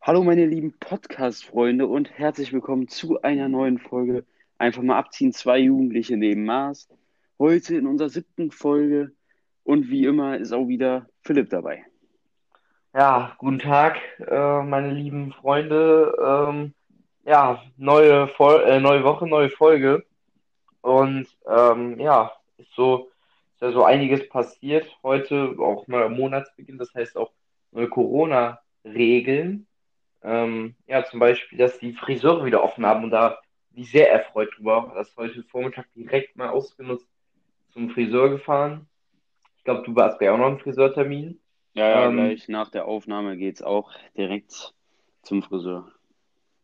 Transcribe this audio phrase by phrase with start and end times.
[0.00, 4.24] Hallo meine lieben Podcast-Freunde und herzlich willkommen zu einer neuen Folge
[4.58, 6.88] Einfach mal abziehen, zwei Jugendliche neben Mars.
[7.40, 9.10] Heute in unserer siebten Folge
[9.64, 11.84] und wie immer ist auch wieder Philipp dabei.
[12.94, 16.14] Ja, guten Tag, äh, meine lieben Freunde.
[16.24, 16.74] Ähm,
[17.24, 20.04] ja, neue, Vol äh, neue Woche, neue Folge.
[20.82, 23.10] Und ähm, ja, ist so,
[23.54, 24.86] ist ja so einiges passiert.
[25.02, 27.32] Heute auch neuer Monatsbeginn, das heißt auch
[27.72, 29.66] neue Corona-Regeln.
[30.22, 33.38] Ähm, ja, zum Beispiel, dass die Friseure wieder offen haben und da
[33.70, 34.92] bin ich sehr erfreut drüber.
[34.94, 37.08] Das heute Vormittag direkt mal ausgenutzt
[37.72, 38.88] zum Friseur gefahren.
[39.58, 41.40] Ich glaube, du warst ja auch noch einen Friseurtermin.
[41.74, 44.74] Ja, ja, Ähm, gleich nach der Aufnahme geht's auch direkt
[45.22, 45.90] zum Friseur.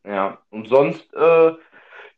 [0.04, 1.52] Ja, und sonst, äh,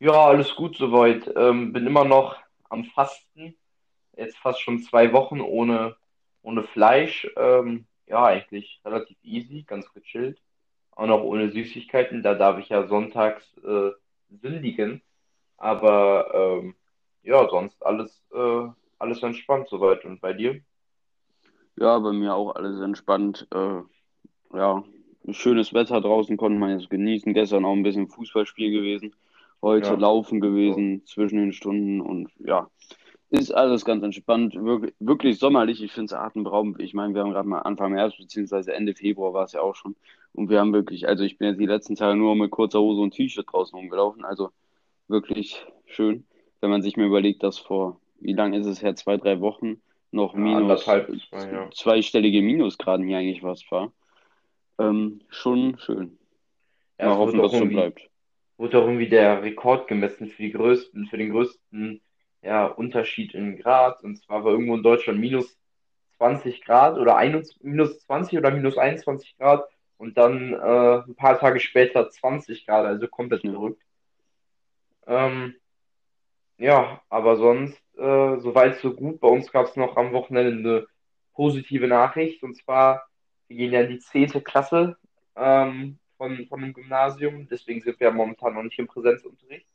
[0.00, 1.30] ja, alles gut soweit.
[1.36, 2.36] Ähm, bin immer noch
[2.70, 3.54] am Fasten.
[4.16, 5.94] Jetzt fast schon zwei Wochen ohne,
[6.42, 7.30] ohne Fleisch.
[7.36, 10.40] Ähm, ja, eigentlich relativ easy, ganz gechillt.
[10.92, 12.22] Auch noch ohne Süßigkeiten.
[12.22, 13.90] Da darf ich ja sonntags äh,
[14.30, 15.02] sündigen.
[15.58, 16.74] Aber ähm,
[17.22, 20.06] ja, sonst alles, äh, alles entspannt soweit.
[20.06, 20.62] Und bei dir?
[21.76, 23.46] Ja, bei mir auch alles entspannt.
[23.54, 23.82] Äh,
[24.56, 24.82] ja,
[25.30, 27.34] schönes Wetter draußen konnte man jetzt genießen.
[27.34, 29.14] Gestern auch ein bisschen Fußballspiel gewesen.
[29.62, 30.48] Heute Ja, Laufen so.
[30.48, 32.68] gewesen zwischen den Stunden und ja,
[33.30, 34.54] ist alles ganz entspannt.
[34.54, 35.82] Wirklich, wirklich sommerlich.
[35.82, 36.80] Ich finde es atemberaubend.
[36.80, 39.76] Ich meine, wir haben gerade mal Anfang März beziehungsweise Ende Februar war es ja auch
[39.76, 39.94] schon.
[40.32, 43.00] Und wir haben wirklich, also ich bin jetzt die letzten Tage nur mit kurzer Hose
[43.00, 44.24] und T-Shirt draußen rumgelaufen.
[44.24, 44.50] Also
[45.08, 46.24] wirklich schön,
[46.60, 48.96] wenn man sich mal überlegt, dass vor, wie lange ist es her?
[48.96, 51.70] Zwei, drei Wochen noch Ja, minus, zwei, ja.
[51.72, 53.92] zweistellige Minusgraden hier eigentlich was war.
[54.78, 56.18] Ähm, schon schön.
[56.98, 58.09] Ja, Mal hoffen, dass es so bleibt.
[58.60, 62.02] Wurde auch irgendwie der Rekord gemessen für die größten, für den größten
[62.42, 64.02] ja, Unterschied in Grad.
[64.04, 65.58] Und zwar war irgendwo in Deutschland minus
[66.18, 69.64] 20 Grad oder 21, minus 20 oder minus 21 Grad
[69.96, 73.82] und dann äh, ein paar Tage später 20 Grad, also komplett verrückt.
[75.06, 75.54] Ähm,
[76.58, 79.20] ja, aber sonst äh, soweit so gut.
[79.20, 80.86] Bei uns gab es noch am Wochenende eine
[81.32, 83.06] positive Nachricht und zwar,
[83.48, 84.98] wir gehen ja in die zehnte Klasse
[85.34, 89.66] ähm, von, von einem Gymnasium, deswegen sind wir ja momentan noch nicht im Präsenzunterricht.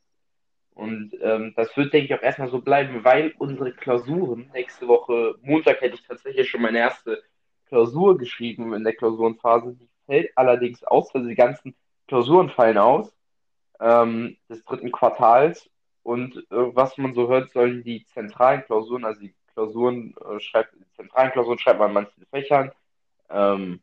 [0.76, 5.40] Und ähm, das wird, denke ich, auch erstmal so bleiben, weil unsere Klausuren, nächste Woche
[5.42, 7.24] Montag hätte ich tatsächlich schon meine erste
[7.66, 9.74] Klausur geschrieben in der Klausurenphase.
[9.74, 11.76] Die fällt allerdings aus, also die ganzen
[12.08, 13.12] Klausuren fallen aus
[13.80, 15.68] ähm, des dritten Quartals.
[16.04, 20.76] Und äh, was man so hört, sollen die zentralen Klausuren, also die Klausuren äh, schreibt,
[20.76, 22.72] die zentralen Klausuren schreibt man in manchen Fächern,
[23.32, 23.80] ähm,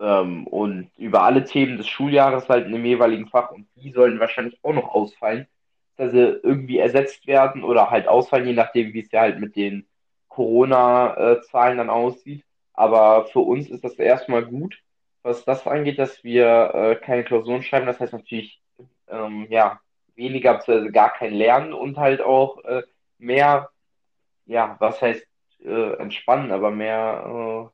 [0.00, 4.20] ähm, und über alle Themen des Schuljahres halt in dem jeweiligen Fach und die sollen
[4.20, 5.46] wahrscheinlich auch noch ausfallen,
[5.96, 9.56] dass sie irgendwie ersetzt werden oder halt ausfallen, je nachdem, wie es ja halt mit
[9.56, 9.86] den
[10.28, 12.44] Corona-Zahlen dann aussieht.
[12.74, 14.78] Aber für uns ist das erstmal gut,
[15.22, 17.86] was das angeht, dass wir äh, keine Klausuren schreiben.
[17.86, 18.60] Das heißt natürlich,
[19.08, 19.80] ähm, ja,
[20.14, 20.90] weniger bzw.
[20.90, 22.82] gar kein Lernen und halt auch äh,
[23.18, 23.70] mehr,
[24.46, 25.26] ja, was heißt
[25.64, 27.72] äh, entspannen, aber mehr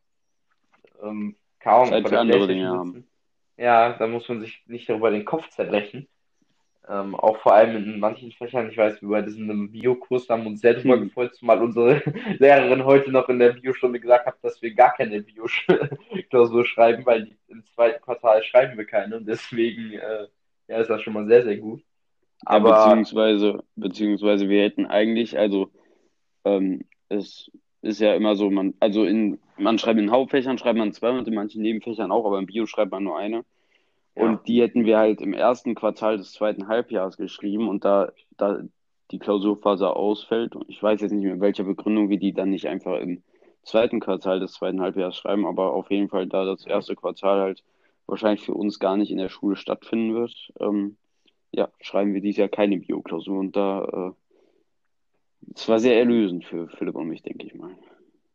[1.03, 1.37] äh, ähm,
[1.71, 3.07] Ahnung, Zeit für der andere Dinge haben.
[3.57, 6.09] Ja, da muss man sich nicht darüber den Kopf zerbrechen.
[6.89, 10.61] Ähm, auch vor allem in manchen Fächern, ich weiß, wir bei diesem Biokurs haben uns
[10.61, 11.05] sehr darüber Hm.
[11.05, 12.03] gefreut, zumal unsere
[12.39, 17.27] Lehrerin heute noch in der Biostunde gesagt hat, dass wir gar keine Bio-Klausur schreiben, weil
[17.27, 20.27] die, im zweiten Quartal schreiben wir keine und deswegen äh,
[20.67, 21.81] ja, ist das schon mal sehr, sehr gut.
[21.81, 25.71] Ja, Aber beziehungsweise, beziehungsweise wir hätten eigentlich, also
[26.45, 27.49] ähm, es
[27.83, 31.29] ist ja immer so, man, also in, man schreibt in Hauptfächern schreibt man zwei und
[31.29, 33.45] in manchen Nebenfächern auch, aber im Bio schreibt man nur eine.
[34.17, 38.13] ja, Und die hätten wir halt im ersten Quartal des zweiten Halbjahres geschrieben und da,
[38.37, 38.63] da
[39.11, 42.99] die Klausurphase ausfällt, ich weiß jetzt nicht mehr, welcher Begründung wir die dann nicht einfach
[43.01, 43.23] im
[43.63, 47.65] zweiten Quartal des zweiten Halbjahres schreiben, aber auf jeden Fall, da das erste Quartal halt
[48.07, 50.97] wahrscheinlich für uns gar nicht in der Schule stattfinden wird, ähm,
[51.53, 56.69] ja, schreiben wir dieses Jahr keine Bio-Klausur und da, äh, es war sehr erlösend für
[56.69, 57.77] Philipp und mich, denke ich mal.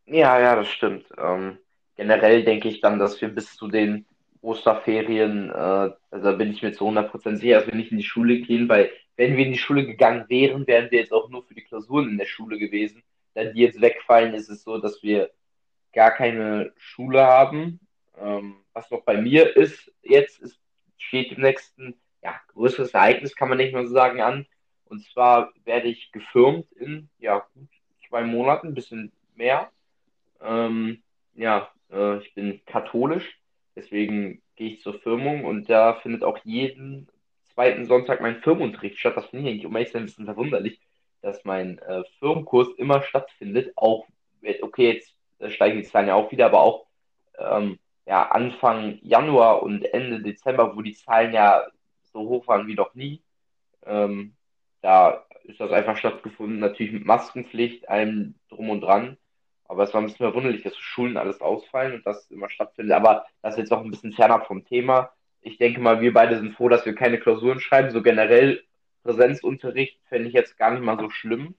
[0.08, 1.06] Ja, ja, das stimmt.
[1.18, 1.58] Ähm,
[1.96, 4.06] generell denke ich dann, dass wir bis zu den
[4.42, 8.04] Osterferien, äh, also da bin ich mir zu 100% sicher, dass wir nicht in die
[8.04, 11.44] Schule gehen, weil wenn wir in die Schule gegangen wären, wären wir jetzt auch nur
[11.44, 13.04] für die Klausuren in der Schule gewesen.
[13.34, 15.32] Da die jetzt wegfallen, ist es so, dass wir
[15.94, 17.80] gar keine Schule haben.
[18.20, 20.60] Ähm, was noch bei mir ist, jetzt ist,
[20.98, 24.46] steht im nächsten, ja, größeres Ereignis, kann man nicht mehr so sagen, an.
[24.86, 27.68] Und zwar werde ich gefirmt in, ja, gut
[28.08, 29.70] zwei Monaten, ein bisschen mehr.
[30.42, 31.04] Ähm,
[31.34, 33.40] ja, äh, ich bin katholisch,
[33.76, 37.08] deswegen gehe ich zur Firmung und da findet auch jeden
[37.54, 39.18] zweiten Sonntag mein Firmenunterricht statt.
[39.18, 40.80] Das finde ich eigentlich, um ehrlich ein bisschen verwunderlich.
[41.22, 44.08] dass mein äh, Firmenkurs immer stattfindet, auch,
[44.62, 46.86] okay, jetzt äh, steigen die Zahlen ja auch wieder, aber auch
[47.38, 51.68] ähm, ja, Anfang Januar und Ende Dezember, wo die Zahlen ja
[52.14, 53.22] so hoch waren wie noch nie.
[53.86, 54.36] Ähm,
[54.82, 59.18] da ist das einfach stattgefunden, natürlich mit Maskenpflicht, allem drum und dran.
[59.68, 62.96] Aber es war ein bisschen verwunderlich, dass Schulen alles ausfallen und das immer stattfindet.
[62.96, 65.12] Aber das ist jetzt auch ein bisschen fernab vom Thema.
[65.42, 67.92] Ich denke mal, wir beide sind froh, dass wir keine Klausuren schreiben.
[67.92, 68.64] So generell
[69.04, 71.56] Präsenzunterricht fände ich jetzt gar nicht mal so schlimm.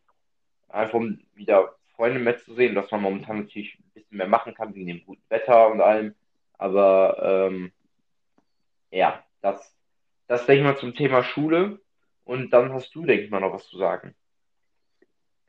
[0.69, 4.55] Einfach um wieder Freunde mehr zu sehen, dass man momentan natürlich ein bisschen mehr machen
[4.55, 6.15] kann wegen dem guten Wetter und allem.
[6.57, 7.73] Aber ähm,
[8.91, 9.75] ja, das,
[10.27, 11.81] das denke ich mal zum Thema Schule.
[12.25, 14.15] Und dann hast du, denke ich mal, noch was zu sagen.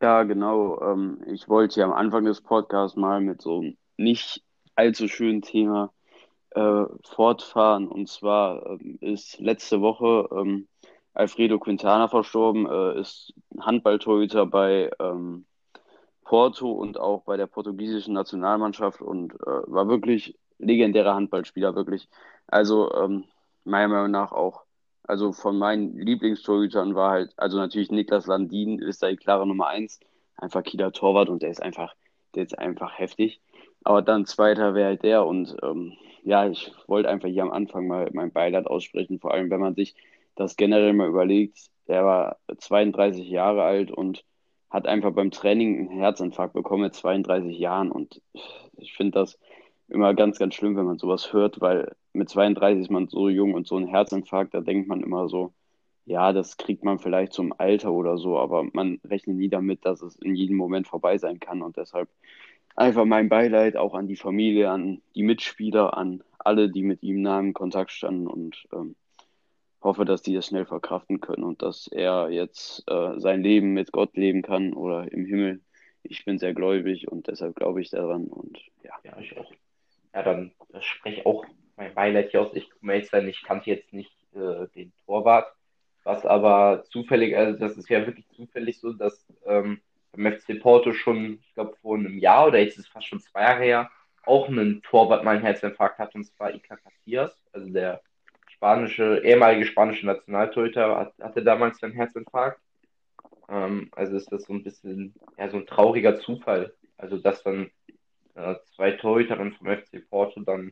[0.02, 0.80] Ja, genau.
[0.82, 4.44] Ähm, ich wollte ja am Anfang des Podcasts mal mit so einem nicht
[4.76, 5.92] allzu schönen Thema
[6.52, 7.88] äh, fortfahren.
[7.88, 10.68] Und zwar ähm, ist letzte Woche ähm,
[11.14, 15.46] Alfredo Quintana verstorben, äh, ist Handballtorhüter bei ähm,
[16.24, 19.38] Porto und auch bei der portugiesischen Nationalmannschaft und äh,
[19.68, 22.10] war wirklich legendärer Handballspieler, wirklich.
[22.48, 23.26] Also ähm,
[23.66, 24.64] meiner Meinung nach auch
[25.10, 29.68] also von meinen Lieblingstorhütern war halt, also natürlich Niklas Landin ist da die klare Nummer
[29.68, 30.00] eins.
[30.38, 31.96] Einfach Kieler Torwart und der ist einfach,
[32.36, 33.42] der ist einfach heftig.
[33.84, 37.88] Aber dann zweiter wäre halt der und ähm, ja, ich wollte einfach hier am Anfang
[37.88, 39.96] mal mein Beileid aussprechen, vor allem wenn man sich
[40.36, 41.58] das generell mal überlegt.
[41.88, 44.24] Der war 32 Jahre alt und
[44.70, 48.22] hat einfach beim Training einen Herzinfarkt bekommen mit 32 Jahren und
[48.78, 49.40] ich finde das
[49.90, 53.54] immer ganz, ganz schlimm, wenn man sowas hört, weil mit 32 ist man so jung
[53.54, 55.54] und so ein Herzinfarkt, da denkt man immer so,
[56.06, 60.02] ja, das kriegt man vielleicht zum Alter oder so, aber man rechnet nie damit, dass
[60.02, 62.10] es in jedem Moment vorbei sein kann und deshalb
[62.76, 67.22] einfach mein Beileid auch an die Familie, an die Mitspieler, an alle, die mit ihm
[67.22, 68.96] nah im Kontakt standen und ähm,
[69.82, 73.92] hoffe, dass die das schnell verkraften können und dass er jetzt äh, sein Leben mit
[73.92, 75.62] Gott leben kann oder im Himmel.
[76.04, 78.94] Ich bin sehr gläubig und deshalb glaube ich daran und ja.
[79.04, 79.52] Ja, ich auch.
[80.14, 80.52] Ja, dann
[80.82, 81.46] spreche auch
[81.76, 82.54] mein Beileid hier aus.
[82.54, 85.54] Ich jetzt sein, ich kannte jetzt nicht äh, den Torwart,
[86.04, 90.94] was aber zufällig, also das ist ja wirklich zufällig so, dass ähm, beim FC Porto
[90.94, 93.92] schon, ich glaube, vor einem Jahr oder jetzt ist es fast schon zwei Jahre her,
[94.26, 98.02] auch einen Torwart mal einen Herzinfarkt hat, und zwar Iker Casillas, also der
[98.48, 102.60] spanische, ehemalige spanische Nationaltorhüter, hat, hatte damals einen Herzinfarkt.
[103.48, 106.74] Ähm, also ist das so ein bisschen, ja, so ein trauriger Zufall.
[106.98, 107.72] Also, dass dann
[108.36, 110.72] äh, zwei Torhüterinnen vom FC Porto dann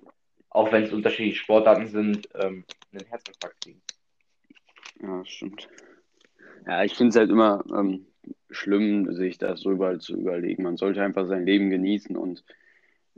[0.50, 3.82] auch wenn es unterschiedliche Sportarten sind, ähm, einen Herzinfarkt kriegen.
[5.02, 5.70] Ja, stimmt.
[6.66, 8.08] Ja, ich finde es halt immer ähm,
[8.50, 10.64] schlimm, sich das so überall zu überlegen.
[10.64, 12.44] Man sollte einfach sein Leben genießen und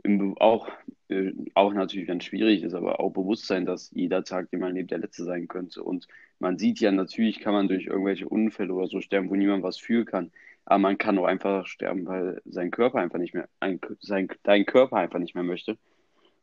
[0.02, 0.68] im, auch,
[1.08, 4.74] äh, auch natürlich, es schwierig ist, aber auch bewusst sein, dass jeder Tag, den man
[4.74, 5.82] lebt, der letzte sein könnte.
[5.82, 6.06] Und
[6.38, 9.78] man sieht ja, natürlich kann man durch irgendwelche Unfälle oder so sterben, wo niemand was
[9.78, 10.32] für kann.
[10.64, 14.66] Aber man kann auch einfach sterben, weil sein Körper einfach nicht mehr, ein, sein, dein
[14.66, 15.76] Körper einfach nicht mehr möchte.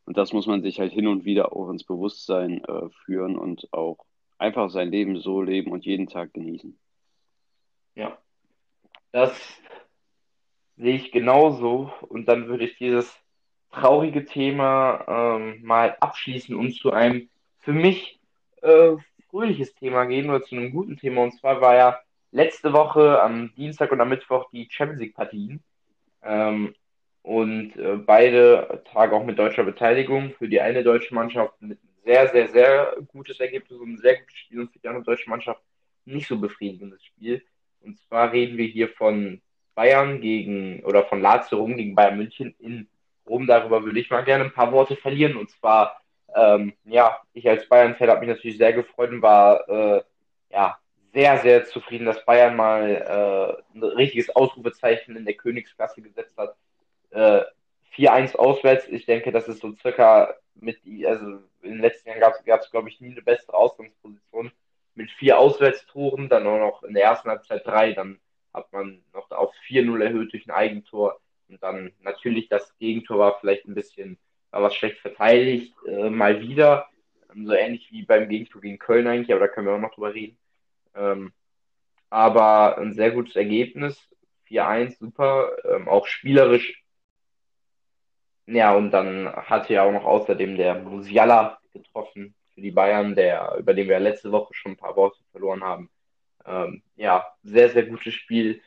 [0.06, 3.71] Und das muss man sich halt hin und wieder auch ins Bewusstsein äh, führen und
[3.74, 4.06] auch
[4.38, 6.77] einfach sein Leben so leben und jeden Tag genießen.
[7.95, 8.18] Ja,
[9.12, 9.38] das
[10.77, 11.92] sehe ich genauso.
[12.07, 13.13] Und dann würde ich dieses
[13.72, 17.30] traurige Thema ähm, mal abschließen und zu einem
[17.60, 18.19] für mich
[18.62, 18.96] äh,
[19.30, 21.24] fröhliches Thema gehen oder zu einem guten Thema.
[21.24, 22.00] Und zwar war ja
[22.31, 25.62] letzte Woche am Dienstag und am Mittwoch die Champions League Partien.
[26.24, 26.74] Ähm,
[27.24, 30.32] und äh, beide Tage auch mit deutscher Beteiligung.
[30.38, 34.38] Für die eine deutsche Mannschaft mit sehr, sehr, sehr gutes Ergebnis und ein sehr gutes
[34.38, 35.62] Spiel und für die andere deutsche Mannschaft
[36.06, 37.44] nicht so befriedigendes Spiel.
[37.82, 39.41] Und zwar reden wir hier von
[39.75, 42.88] Bayern gegen oder von Lazio Rom gegen Bayern München in
[43.27, 43.48] Rom.
[43.48, 45.38] Darüber würde ich mal gerne ein paar Worte verlieren.
[45.38, 46.01] Und zwar,
[46.36, 50.01] ähm, ja, ich als Bayern-Fan habe mich natürlich sehr gefreut und war äh,
[50.51, 50.77] ja
[51.13, 56.55] sehr, sehr zufrieden, dass Bayern mal äh, ein richtiges Ausrufezeichen in der Königsklasse gesetzt hat
[57.12, 57.41] äh,
[57.96, 58.88] 4-1 auswärts.
[58.88, 62.89] Ich denke, das ist so circa mit, also in den letzten Jahren gab es, glaube
[62.89, 64.51] ich, nie eine bessere Ausgangsposition.
[64.96, 68.19] Mit vier Auswärtstoren, dann auch noch in der ersten Halbzeit drei, dann
[68.53, 71.19] hat man noch auf 4-0 erhöht durch ein Eigentor.
[71.50, 74.18] Und dann natürlich das Gegentor war vielleicht ein bisschen,
[74.51, 76.88] war was schlecht verteidigt, äh, mal wieder.
[77.36, 80.13] So ähnlich wie beim Gegentor gegen Köln eigentlich, aber da können wir auch noch drüber
[80.13, 80.38] reden.
[80.96, 81.34] Ähm,
[82.10, 84.10] aber ein sehr gutes Ergebnis.
[84.50, 85.51] 4-1, super.
[85.66, 86.84] Ähm, auch spielerisch
[88.48, 93.56] ja, und dann hatte ja auch noch außerdem der Musiala getroffen für die Bayern, der,
[93.60, 95.89] über den wir letzte Woche schon ein paar Worte verloren haben.
[96.46, 98.62] Ähm, ja, sehr, sehr gutes Spiel.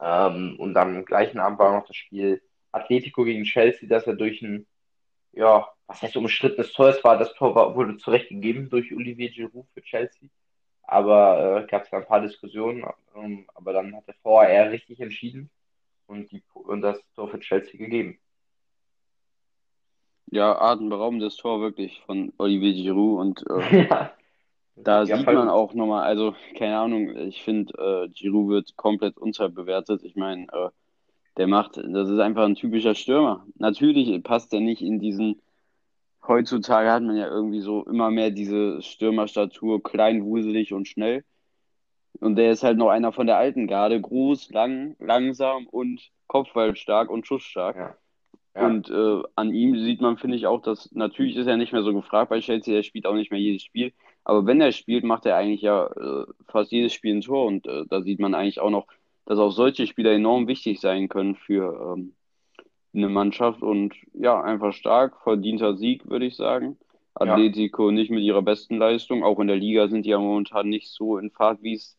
[0.00, 4.42] Ähm, und am gleichen Abend war noch das Spiel Atletico gegen Chelsea, das er durch
[4.42, 4.66] ein,
[5.32, 6.88] ja, was heißt umstrittenes Tor?
[6.88, 10.28] Es war, das Tor war, wurde zurechtgegeben durch Olivier Giroud für Chelsea.
[10.82, 12.84] aber äh, gab es da ein paar Diskussionen,
[13.16, 15.50] ähm, aber dann hat der VAR richtig entschieden
[16.06, 18.18] und, die, und das Tor für Chelsea gegeben.
[20.30, 24.12] Ja, atemberaubendes Tor wirklich von Olivier Giroud und äh, ja.
[24.76, 29.16] Da ja, sieht man auch nochmal, also keine Ahnung, ich finde, äh, Giroud wird komplett
[29.16, 30.02] unterbewertet.
[30.02, 30.70] Ich meine, äh,
[31.36, 33.46] der macht, das ist einfach ein typischer Stürmer.
[33.56, 35.40] Natürlich passt er nicht in diesen,
[36.26, 41.24] heutzutage hat man ja irgendwie so immer mehr diese Stürmerstatur, klein, wuselig und schnell.
[42.20, 47.10] Und der ist halt noch einer von der alten Garde, groß, lang, langsam und kopfballstark
[47.10, 47.76] und schussstark.
[47.76, 47.96] Ja.
[48.56, 48.66] Ja.
[48.66, 51.82] Und äh, an ihm sieht man, finde ich, auch, dass natürlich ist er nicht mehr
[51.82, 53.92] so gefragt bei Chelsea, er spielt auch nicht mehr jedes Spiel.
[54.24, 57.46] Aber wenn er spielt, macht er eigentlich ja äh, fast jedes Spiel ein Tor.
[57.46, 58.86] Und äh, da sieht man eigentlich auch noch,
[59.26, 62.14] dass auch solche Spieler enorm wichtig sein können für ähm,
[62.94, 63.62] eine Mannschaft.
[63.62, 66.78] Und ja, einfach stark, verdienter Sieg, würde ich sagen.
[67.14, 67.94] Atletico ja.
[67.94, 69.22] nicht mit ihrer besten Leistung.
[69.22, 71.96] Auch in der Liga sind die ja momentan nicht so in Fahrt, wie es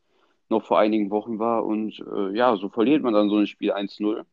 [0.49, 1.63] noch vor einigen Wochen war.
[1.65, 4.25] Und äh, ja, so verliert man dann so ein Spiel 1-0.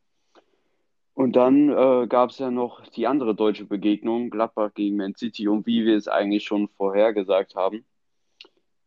[1.23, 5.47] Und dann äh, gab es ja noch die andere deutsche Begegnung, Gladbach gegen Man City.
[5.47, 7.85] Und wie wir es eigentlich schon vorhergesagt haben,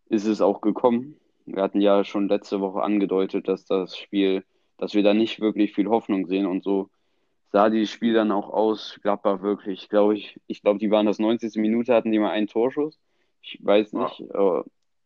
[0.09, 1.15] ist es auch gekommen.
[1.45, 4.43] Wir hatten ja schon letzte Woche angedeutet, dass das Spiel,
[4.77, 6.45] dass wir da nicht wirklich viel Hoffnung sehen.
[6.45, 6.89] Und so
[7.53, 8.99] sah dieses Spiel dann auch aus.
[9.01, 11.55] Gladbach wirklich, glaube ich, ich glaube, die waren das 90.
[11.55, 12.99] Minute, hatten die mal einen Torschuss.
[13.43, 14.59] Ich weiß nicht, ja.
[14.59, 14.63] äh,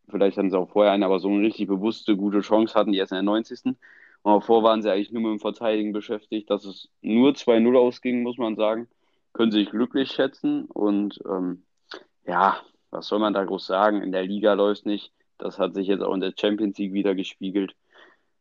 [0.08, 2.98] vielleicht hatten sie auch vorher einen, aber so eine richtig bewusste, gute Chance hatten die
[2.98, 3.76] erst in der 90.
[4.22, 6.50] Und davor waren sie eigentlich nur mit dem Verteidigen beschäftigt.
[6.50, 8.88] Dass es nur 2-0 ausging, muss man sagen,
[9.32, 10.66] können sich glücklich schätzen.
[10.66, 11.64] Und ähm,
[12.26, 12.60] ja,
[12.90, 14.02] was soll man da groß sagen?
[14.02, 15.12] In der Liga läuft nicht.
[15.38, 17.74] Das hat sich jetzt auch in der Champions League wieder gespiegelt.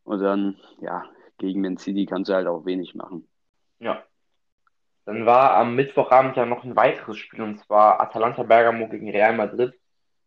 [0.04, 1.06] Und dann, ja,
[1.38, 3.28] gegen Man City kannst du halt auch wenig machen.
[3.80, 4.04] Ja.
[5.06, 9.36] Dann war am Mittwochabend ja noch ein weiteres Spiel, und zwar Atalanta Bergamo gegen Real
[9.36, 9.74] Madrid.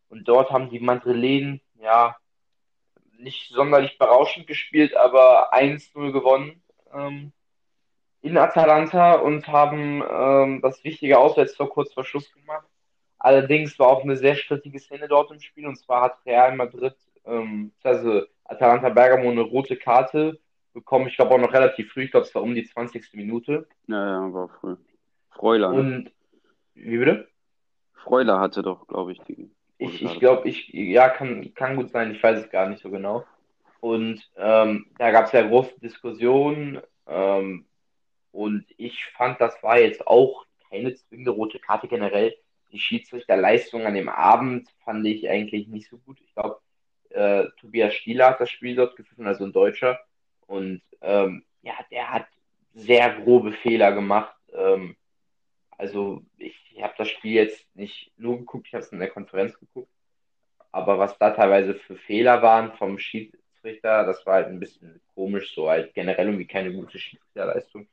[0.08, 2.16] Und dort haben die Madrilen, ja,
[3.22, 6.62] nicht sonderlich berauschend gespielt, aber 1-0 gewonnen
[6.92, 7.32] ähm,
[8.20, 12.66] in Atalanta und haben ähm, das wichtige Auswärtstor kurz vor Schluss gemacht.
[13.18, 16.96] Allerdings war auch eine sehr strittige Szene dort im Spiel und zwar hat Real Madrid,
[17.24, 20.40] ähm, also Atalanta Bergamo eine rote Karte
[20.72, 21.06] bekommen.
[21.08, 23.14] Ich glaube auch noch relativ früh, ich glaube es war um die 20.
[23.14, 23.66] Minute.
[23.86, 24.76] Ja, ja, war früh.
[25.30, 25.72] Freuler.
[25.72, 25.78] Ne?
[25.78, 26.12] Und
[26.74, 27.28] wie bitte?
[27.94, 29.50] Freuler hatte doch, glaube ich, die.
[29.84, 32.90] Ich, ich glaube, ich, ja, kann, kann gut sein, ich weiß es gar nicht so
[32.90, 33.24] genau.
[33.80, 36.80] Und ähm, da gab es ja große Diskussionen.
[37.06, 37.66] Ähm,
[38.30, 42.34] und ich fand, das war jetzt auch keine zwingende rote Karte generell.
[42.70, 46.18] Die Schiedsrichterleistung an dem Abend fand ich eigentlich nicht so gut.
[46.24, 46.60] Ich glaube,
[47.10, 49.98] äh, Tobias Stieler hat das Spiel dort gefunden, also ein Deutscher.
[50.46, 52.26] Und ähm, ja, der hat
[52.74, 54.34] sehr grobe Fehler gemacht.
[54.54, 54.96] Ähm,
[55.78, 59.58] also ich, habe das Spiel jetzt nicht nur geguckt, ich habe es in der Konferenz
[59.58, 59.90] geguckt.
[60.70, 65.54] Aber was da teilweise für Fehler waren vom Schiedsrichter, das war halt ein bisschen komisch,
[65.54, 67.86] so halt generell irgendwie keine gute Schiedsrichterleistung.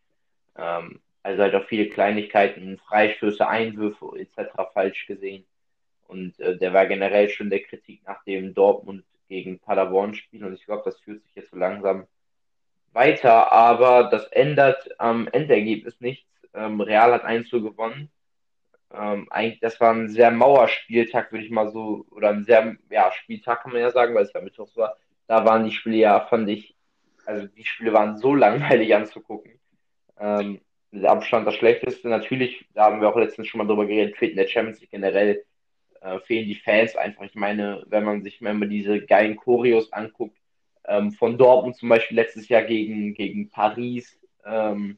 [0.57, 4.71] Ähm, also halt auch viele Kleinigkeiten, Freistöße, Einwürfe etc.
[4.73, 5.45] falsch gesehen.
[6.07, 10.43] Und äh, der war generell schon der Kritik nach dem Dortmund gegen Paderborn Spiel.
[10.43, 12.07] Und ich glaube, das führt sich jetzt so langsam
[12.93, 16.25] weiter, aber das ändert am Endergebnis nichts.
[16.53, 18.09] Ähm, Real hat 1 zu gewonnen.
[18.91, 23.11] Ähm, eigentlich, das war ein sehr Mauerspieltag, würde ich mal so, oder ein sehr, ja,
[23.11, 24.97] Spieltag kann man ja sagen, weil es ja Mittwochs war.
[25.27, 26.75] Da waren die Spiele ja, fand ich,
[27.25, 29.59] also die Spiele waren so langweilig anzugucken.
[30.19, 32.07] Ähm, mit Abstand das Schlechteste.
[32.09, 34.91] Natürlich, da haben wir auch letztens schon mal drüber geredet, fehlt in der Champions League
[34.91, 35.45] generell,
[36.01, 37.23] äh, fehlen die Fans einfach.
[37.23, 40.37] Ich meine, wenn man sich man diese geilen Choreos anguckt,
[40.85, 44.97] ähm, von Dortmund zum Beispiel letztes Jahr gegen, gegen Paris, ähm,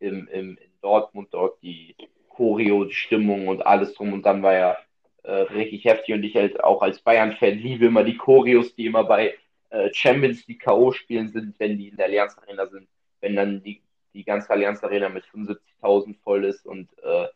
[0.00, 1.94] im, im, Dortmund dort die
[2.28, 4.76] Choreo, die Stimmung und alles drum und dann war ja
[5.22, 9.04] äh, richtig heftig und ich halt auch als Bayern-Fan liebe immer die Choreos, die immer
[9.04, 9.34] bei
[9.70, 12.88] äh, Champions League K.O.-Spielen sind, wenn die in der Allianz Arena sind,
[13.20, 13.82] wenn dann die,
[14.14, 17.26] die ganze Allianz Arena mit 75.000 voll ist und äh,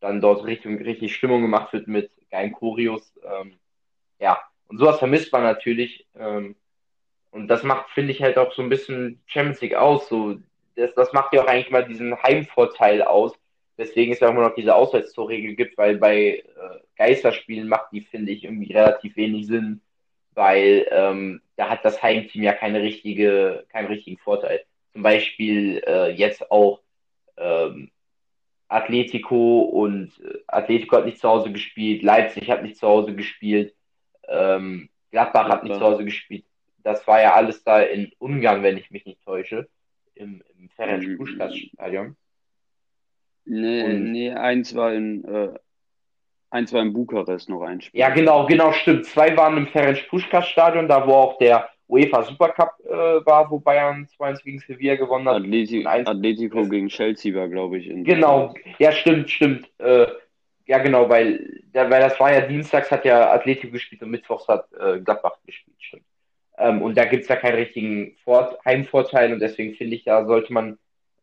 [0.00, 3.12] dann dort richtig, richtig Stimmung gemacht wird mit geilen Choreos.
[3.24, 3.58] Ähm,
[4.18, 6.06] ja, und sowas vermisst man natürlich.
[6.14, 6.56] Ähm,
[7.30, 10.08] und das macht, finde ich, halt auch so ein bisschen Champions League aus.
[10.08, 10.38] So,
[10.76, 13.32] das, das macht ja auch eigentlich mal diesen Heimvorteil aus.
[13.78, 16.42] Deswegen es ja auch immer noch diese Auswärtstorregel gibt, weil bei äh,
[16.96, 19.80] Geisterspielen macht die, finde ich, irgendwie relativ wenig Sinn,
[20.34, 24.64] weil ähm, da hat das Heimteam ja keine richtige, keinen richtigen Vorteil.
[24.92, 26.80] Zum Beispiel äh, jetzt auch
[27.38, 27.90] ähm,
[28.68, 33.74] Atletico und äh, Atletico hat nicht zu Hause gespielt, Leipzig hat nicht zu Hause gespielt,
[34.28, 36.44] ähm, Gladbach hat nicht zu Hause gespielt.
[36.82, 39.68] Das war ja alles da in Ungarn, wenn ich mich nicht täusche
[40.14, 42.16] im, im Ferenc Puskás Stadion.
[43.44, 45.54] Nee, und, nee, eins war in, äh,
[46.50, 47.98] ein, zwei in Bukarest noch ein Spiel.
[47.98, 49.06] Ja, genau, genau, stimmt.
[49.06, 52.90] Zwei waren im Ferenc Puschkas Stadion, da wo auch der UEFA Supercup äh,
[53.26, 55.36] war, wo Bayern 2-1 gegen Sevilla gewonnen hat.
[55.36, 57.88] Atleti Atletico gegen Chelsea war, glaube ich.
[58.04, 59.68] genau, ja, stimmt, stimmt.
[59.78, 60.06] Äh,
[60.66, 64.66] ja, genau, weil, weil das war ja dienstags hat ja Atletico gespielt und mittwochs hat
[64.78, 66.04] äh, Gladbach gespielt, stimmt.
[66.58, 70.26] Ähm, und da gibt es ja keinen richtigen Vor Heimvorteil und deswegen finde ich, da
[70.26, 70.78] sollte man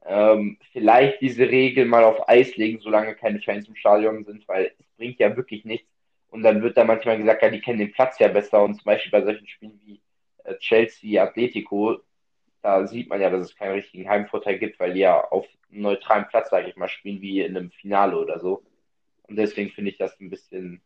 [0.06, 4.72] ähm, vielleicht diese Regel mal auf Eis legen, solange keine Fans im Stadion sind, weil
[4.80, 5.88] es bringt ja wirklich nichts.
[6.30, 8.64] Und dann wird da manchmal gesagt, ja, die kennen den Platz ja besser.
[8.64, 10.02] Und zum Beispiel bei solchen Spielen wie
[10.44, 12.00] äh, Chelsea, Atletico,
[12.62, 15.82] da sieht man ja, dass es keinen richtigen Heimvorteil gibt, weil die ja auf einem
[15.82, 18.64] neutralen Platz, sage ich mal, spielen wie in einem Finale oder so.
[19.24, 20.82] Und deswegen finde ich das ein bisschen,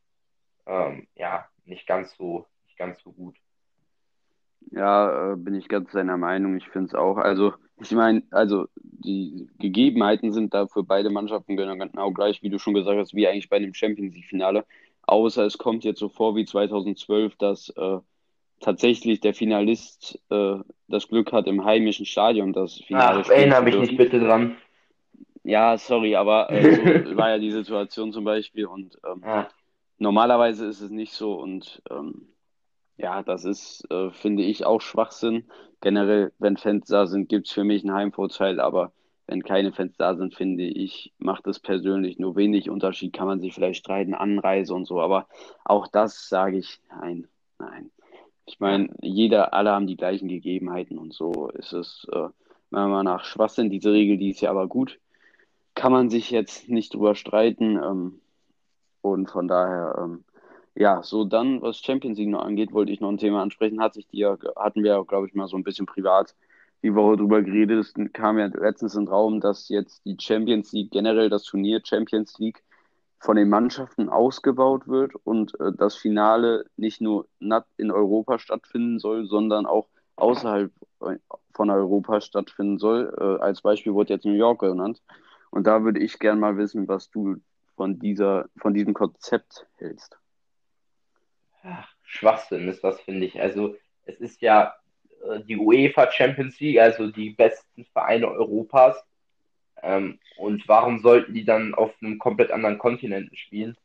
[0.67, 3.37] ähm, ja, nicht ganz so, nicht ganz so gut.
[4.75, 6.55] Ja, äh, bin ich ganz deiner Meinung.
[6.55, 7.17] Ich finde es auch.
[7.17, 12.57] Also, ich meine, also die Gegebenheiten sind da für beide Mannschaften genau gleich, wie du
[12.57, 14.65] schon gesagt hast, wie eigentlich bei einem Champions League-Finale.
[15.03, 17.99] Außer es kommt jetzt so vor wie 2012, dass äh,
[18.61, 20.55] tatsächlich der Finalist äh,
[20.87, 24.55] das Glück hat, im heimischen Stadion das Finale Ach, erinnere mich nicht bitte dran.
[25.43, 29.49] Ja, sorry, aber äh, so war ja die Situation zum Beispiel und ähm, ja.
[29.97, 32.29] normalerweise ist es nicht so und ähm,
[32.97, 35.45] ja, das ist, äh, finde ich, auch Schwachsinn.
[35.81, 38.91] Generell, wenn Fans da sind, gibt es für mich einen Heimvorteil, aber
[39.27, 43.13] wenn keine Fans da sind, finde ich, macht es persönlich nur wenig Unterschied.
[43.13, 45.27] Kann man sich vielleicht streiten, Anreise und so, aber
[45.65, 47.91] auch das sage ich, nein, nein.
[48.45, 52.27] Ich meine, jeder, alle haben die gleichen Gegebenheiten und so ist es äh,
[52.69, 53.69] meiner Meinung nach Schwachsinn.
[53.69, 54.99] Diese Regel, die ist ja aber gut.
[55.75, 57.77] Kann man sich jetzt nicht drüber streiten.
[57.77, 58.19] Ähm,
[59.01, 60.25] und von daher, ähm,
[60.75, 63.81] ja, so dann, was Champions League noch angeht, wollte ich noch ein Thema ansprechen.
[63.81, 66.35] Hat sich die hatten wir, glaube ich, mal so ein bisschen privat
[66.83, 67.79] die Woche drüber geredet.
[67.79, 71.81] Es kam ja letztens in den Raum, dass jetzt die Champions League, generell das Turnier
[71.83, 72.63] Champions League,
[73.19, 77.25] von den Mannschaften ausgebaut wird und äh, das Finale nicht nur
[77.77, 79.87] in Europa stattfinden soll, sondern auch
[80.17, 81.17] außerhalb äh,
[81.53, 83.15] von Europa stattfinden soll.
[83.17, 85.01] Äh, als Beispiel wurde jetzt New York genannt.
[85.51, 87.37] Und da würde ich gerne mal wissen, was du
[87.77, 90.17] von dieser, von diesem Konzept hältst.
[91.63, 93.41] Ach, Schwachsinn ist das, finde ich.
[93.41, 94.75] Also es ist ja
[95.29, 99.03] äh, die UEFA Champions League, also die besten Vereine Europas.
[99.81, 103.77] Ähm, und warum sollten die dann auf einem komplett anderen Kontinent spielen?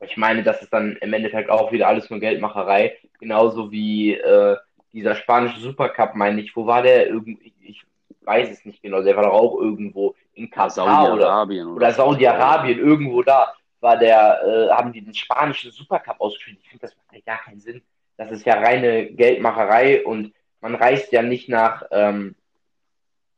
[0.00, 2.96] Ich meine, das ist dann im Endeffekt auch wieder alles nur Geldmacherei.
[3.20, 4.56] Genauso wie äh,
[4.92, 6.54] dieser spanische Supercup, meine ich.
[6.56, 7.08] Wo war der?
[7.08, 7.82] Irgendwie, ich
[8.22, 9.02] weiß es nicht genau.
[9.02, 14.42] Der war doch auch irgendwo in Katar Saudi-Arabien oder, oder Saudi-Arabien, irgendwo da war der,
[14.42, 16.58] äh, haben die den spanischen Supercup ausgespielt.
[16.62, 17.82] Ich finde, das macht ja gar keinen Sinn.
[18.16, 22.34] Das ist ja reine Geldmacherei und man reist ja nicht nach, ähm,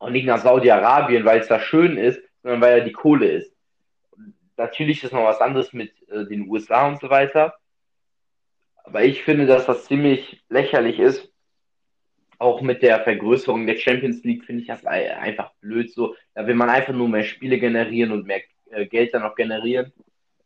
[0.09, 3.51] nicht nach Saudi-Arabien, weil es da schön ist, sondern weil da die Kohle ist.
[4.55, 7.55] Natürlich ist noch was anderes mit äh, den USA und so weiter.
[8.85, 11.29] Aber ich finde, dass das ziemlich lächerlich ist.
[12.39, 16.15] Auch mit der Vergrößerung der Champions League finde ich das einfach blöd so.
[16.35, 19.91] Da will man einfach nur mehr Spiele generieren und mehr äh, Geld dann auch generieren.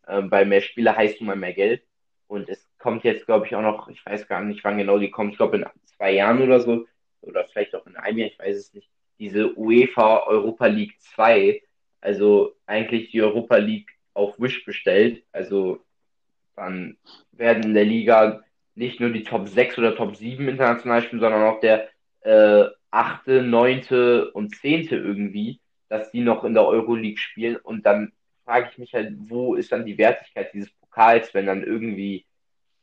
[0.08, 1.84] Ähm, bei mehr Spiele heißt nun mehr Geld.
[2.28, 5.12] Und es kommt jetzt, glaube ich, auch noch, ich weiß gar nicht, wann genau die
[5.12, 6.88] kommt, ich glaube in zwei Jahren oder so,
[7.22, 11.62] oder vielleicht auch in einem Jahr, ich weiß es nicht, diese UEFA Europa League 2,
[12.00, 15.24] also eigentlich die Europa League auf Wish bestellt.
[15.32, 15.84] Also
[16.56, 16.98] dann
[17.32, 18.44] werden in der Liga
[18.76, 21.90] nicht nur die Top 6 oder Top 7 international spielen, sondern auch der
[22.22, 24.30] äh, 8., 9.
[24.34, 24.88] und 10.
[24.90, 28.12] irgendwie, dass die noch in der Euroleague spielen und dann
[28.52, 32.26] frage ich mich halt, wo ist dann die Wertigkeit dieses Pokals, wenn dann irgendwie,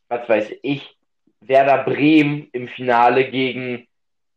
[0.09, 0.97] was weiß ich,
[1.41, 3.87] Werder Bremen im Finale gegen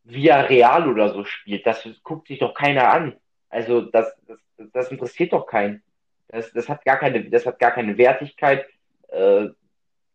[0.03, 1.65] Villarreal oder so spielt.
[1.65, 3.15] Das guckt sich doch keiner an.
[3.49, 4.39] Also das, das,
[4.73, 5.81] das interessiert doch keinen.
[6.27, 8.67] Das, das hat gar keine, das hat gar keine Wertigkeit
[9.07, 9.47] äh,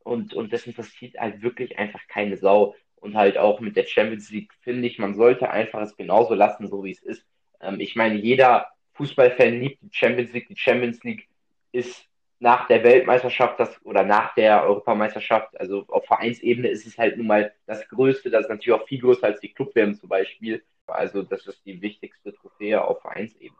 [0.04, 2.74] und, und das interessiert halt wirklich einfach keine Sau.
[2.96, 6.68] Und halt auch mit der Champions League finde ich, man sollte einfach es genauso lassen,
[6.68, 7.24] so wie es ist.
[7.62, 10.48] Ähm, ich meine, jeder Fußballfan liebt die Champions League.
[10.48, 11.28] Die Champions League
[11.72, 12.06] ist
[12.38, 17.26] nach der Weltmeisterschaft das, oder nach der Europameisterschaft, also auf Vereinsebene ist es halt nun
[17.26, 20.62] mal das Größte, das ist natürlich auch viel größer als die Clubwärme zum Beispiel.
[20.86, 23.56] Also das ist die wichtigste Trophäe auf Vereinsebene.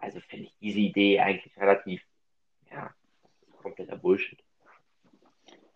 [0.00, 2.02] Also finde ich diese Idee eigentlich relativ,
[2.70, 2.90] ja,
[3.62, 4.38] kompletter Bullshit.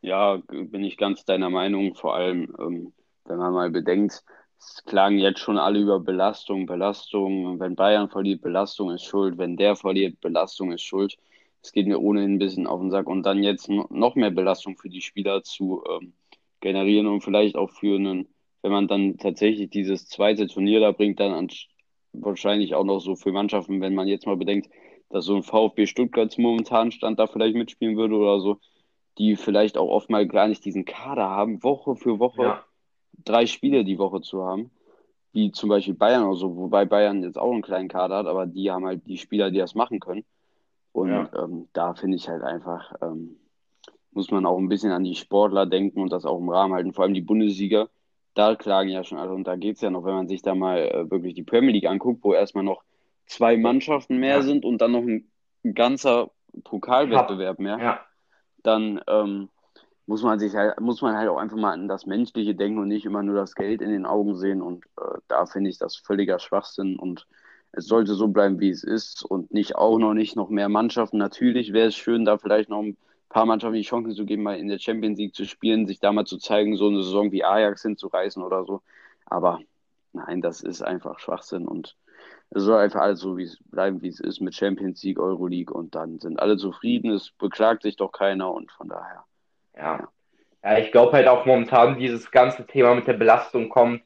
[0.01, 2.93] Ja, bin ich ganz deiner Meinung, vor allem, ähm,
[3.25, 4.25] wenn man mal bedenkt,
[4.65, 7.59] es klagen jetzt schon alle über Belastung, Belastung.
[7.59, 9.37] Wenn Bayern verliert, Belastung ist schuld.
[9.39, 11.17] Wenn der verliert, Belastung ist schuld.
[11.63, 13.07] Es geht mir ohnehin ein bisschen auf den Sack.
[13.07, 16.13] Und dann jetzt noch mehr Belastung für die Spieler zu ähm,
[16.61, 18.29] generieren und vielleicht auch für einen,
[18.63, 21.49] wenn man dann tatsächlich dieses zweite Turnier da bringt, dann
[22.13, 24.71] wahrscheinlich auch noch so für Mannschaften, wenn man jetzt mal bedenkt,
[25.11, 28.59] dass so ein VfB Stuttgart zum momentanen Stand da vielleicht mitspielen würde oder so,
[29.19, 32.65] die vielleicht auch oft mal gar nicht diesen Kader haben, Woche für Woche Ja,
[33.25, 34.71] drei Spiele die Woche zu haben,
[35.33, 38.47] wie zum Beispiel Bayern oder so, wobei Bayern jetzt auch einen kleinen Kader hat, aber
[38.47, 40.25] die haben halt die Spieler, die das machen können.
[40.93, 43.37] Und ja, ähm, da finde ich halt einfach, ähm,
[44.13, 46.93] muss man auch ein bisschen an die Sportler denken und das auch im Rahmen halten.
[46.93, 47.89] Vor allem die Bundesliga,
[48.35, 50.55] da klagen ja schon alle und da geht es ja noch, wenn man sich da
[50.55, 52.83] mal äh, wirklich die Premier League anguckt, wo erstmal noch
[53.27, 55.31] zwei Mannschaften mehr ja, sind und dann noch ein,
[55.65, 56.31] ein ganzer
[56.65, 58.01] Pokalwettbewerb mehr, ja,
[58.63, 59.49] dann ähm,
[60.13, 62.89] muss man sich halt, muss man halt auch einfach mal an das Menschliche denken und
[62.89, 64.61] nicht immer nur das Geld in den Augen sehen.
[64.61, 67.27] Und äh, da finde ich das völliger Schwachsinn und
[67.73, 71.17] es sollte so bleiben, wie es ist und nicht auch noch nicht noch mehr Mannschaften.
[71.17, 72.99] Natürlich wäre es schön, da vielleicht noch ein
[73.31, 76.13] paar Mannschaften die Chance zu geben, mal in der Champions League zu spielen, sich da
[76.13, 78.83] mal zu zeigen, so eine Saison wie Ajax hinzureißen oder so.
[79.25, 79.61] Aber
[80.13, 81.97] nein, das ist einfach Schwachsinn und
[82.51, 85.73] es soll einfach alles so wie es bleiben, wie es ist mit Champions League, Euroleague
[85.73, 89.25] und dann sind alle zufrieden, es beklagt sich doch keiner und von daher,
[89.77, 90.09] ja.
[90.63, 90.79] ja.
[90.79, 94.03] Ich glaube halt auch momentan dieses ganze Thema mit der Belastung kommt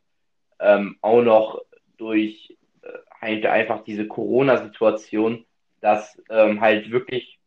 [0.58, 1.62] ähm, auch noch
[1.96, 2.88] durch äh,
[3.20, 5.44] halt einfach diese Corona-Situation,
[5.80, 7.38] dass ähm, halt wirklich,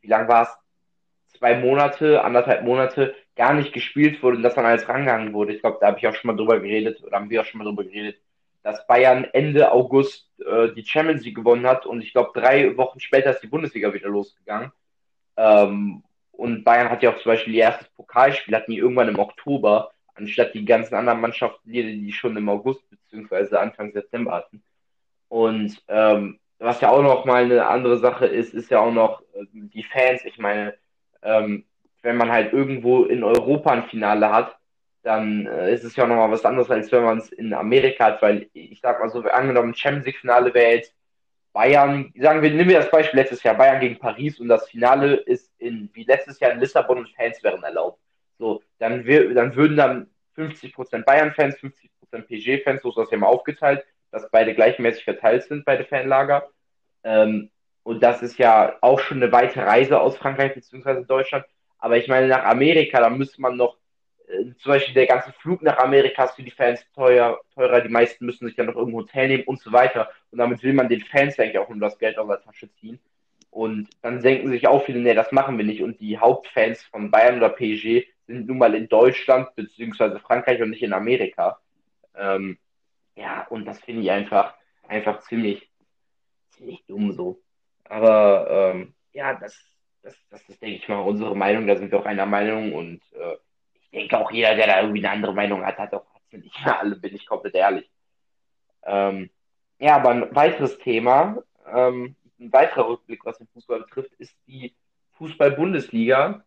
[0.00, 1.38] wie lang war es?
[1.38, 5.54] Zwei Monate, anderthalb Monate gar nicht gespielt wurde und dass dann alles rangegangen wurde.
[5.54, 7.58] Ich glaube, da habe ich auch schon mal drüber geredet oder haben wir auch schon
[7.58, 8.20] mal drüber geredet,
[8.62, 13.00] dass Bayern Ende August äh, die Champions League gewonnen hat und ich glaube, drei Wochen
[13.00, 14.70] später ist die Bundesliga wieder losgegangen.
[15.36, 16.04] Ähm,
[16.42, 19.92] und Bayern hat ja auch zum Beispiel ihr erstes Pokalspiel, hatten die irgendwann im Oktober,
[20.14, 24.60] anstatt die ganzen anderen Mannschaften, die, die schon im August beziehungsweise Anfang September hatten.
[25.28, 29.22] Und ähm, was ja auch noch mal eine andere Sache ist, ist ja auch noch
[29.34, 30.24] äh, die Fans.
[30.24, 30.74] Ich meine,
[31.22, 31.64] ähm,
[32.02, 34.56] wenn man halt irgendwo in Europa ein Finale hat,
[35.04, 38.06] dann äh, ist es ja auch nochmal was anderes, als wenn man es in Amerika
[38.06, 40.92] hat, weil ich sag mal so, angenommen, Champions League Finale wäre jetzt
[41.52, 45.16] Bayern, sagen wir, nehmen wir das Beispiel letztes Jahr, Bayern gegen Paris und das Finale
[45.16, 48.00] ist in, wie letztes Jahr in Lissabon und Fans wären erlaubt.
[48.38, 53.26] So, dann, wir, dann würden dann 50% Bayern-Fans, 50% PSG-Fans, so ist das ja mal
[53.26, 56.48] aufgeteilt, dass beide gleichmäßig verteilt sind, beide Fanlager.
[57.04, 57.50] Ähm,
[57.82, 61.04] und das ist ja auch schon eine weite Reise aus Frankreich bzw.
[61.04, 61.44] Deutschland.
[61.78, 63.76] Aber ich meine, nach Amerika, da müsste man noch,
[64.58, 68.24] zum Beispiel der ganze Flug nach Amerika ist für die Fans teuer, teurer, die meisten
[68.24, 70.10] müssen sich dann noch irgendwo ein Hotel nehmen und so weiter.
[70.30, 72.98] Und damit will man den Fans eigentlich auch nur das Geld aus der Tasche ziehen.
[73.50, 75.82] Und dann denken sich auch viele, nee, das machen wir nicht.
[75.82, 80.70] Und die Hauptfans von Bayern oder PSG sind nun mal in Deutschland beziehungsweise Frankreich und
[80.70, 81.60] nicht in Amerika.
[82.14, 82.58] Ähm,
[83.14, 84.54] ja, und das finde ich einfach,
[84.88, 85.68] einfach ziemlich,
[86.50, 87.42] ziemlich dumm so.
[87.84, 89.62] Aber ähm, ja, das,
[90.02, 91.66] das, das ist, denke ich mal, unsere Meinung.
[91.66, 92.72] Da sind wir auch einer Meinung.
[92.72, 93.36] Und äh,
[93.92, 96.96] denke auch jeder, der da irgendwie eine andere Meinung hat, hat auch nicht mehr alle,
[96.96, 97.90] bin ich komplett ehrlich.
[98.84, 99.30] Ähm,
[99.78, 104.74] ja, aber ein weiteres Thema, ähm, ein weiterer Rückblick, was den Fußball betrifft, ist die
[105.18, 106.44] Fußball-Bundesliga.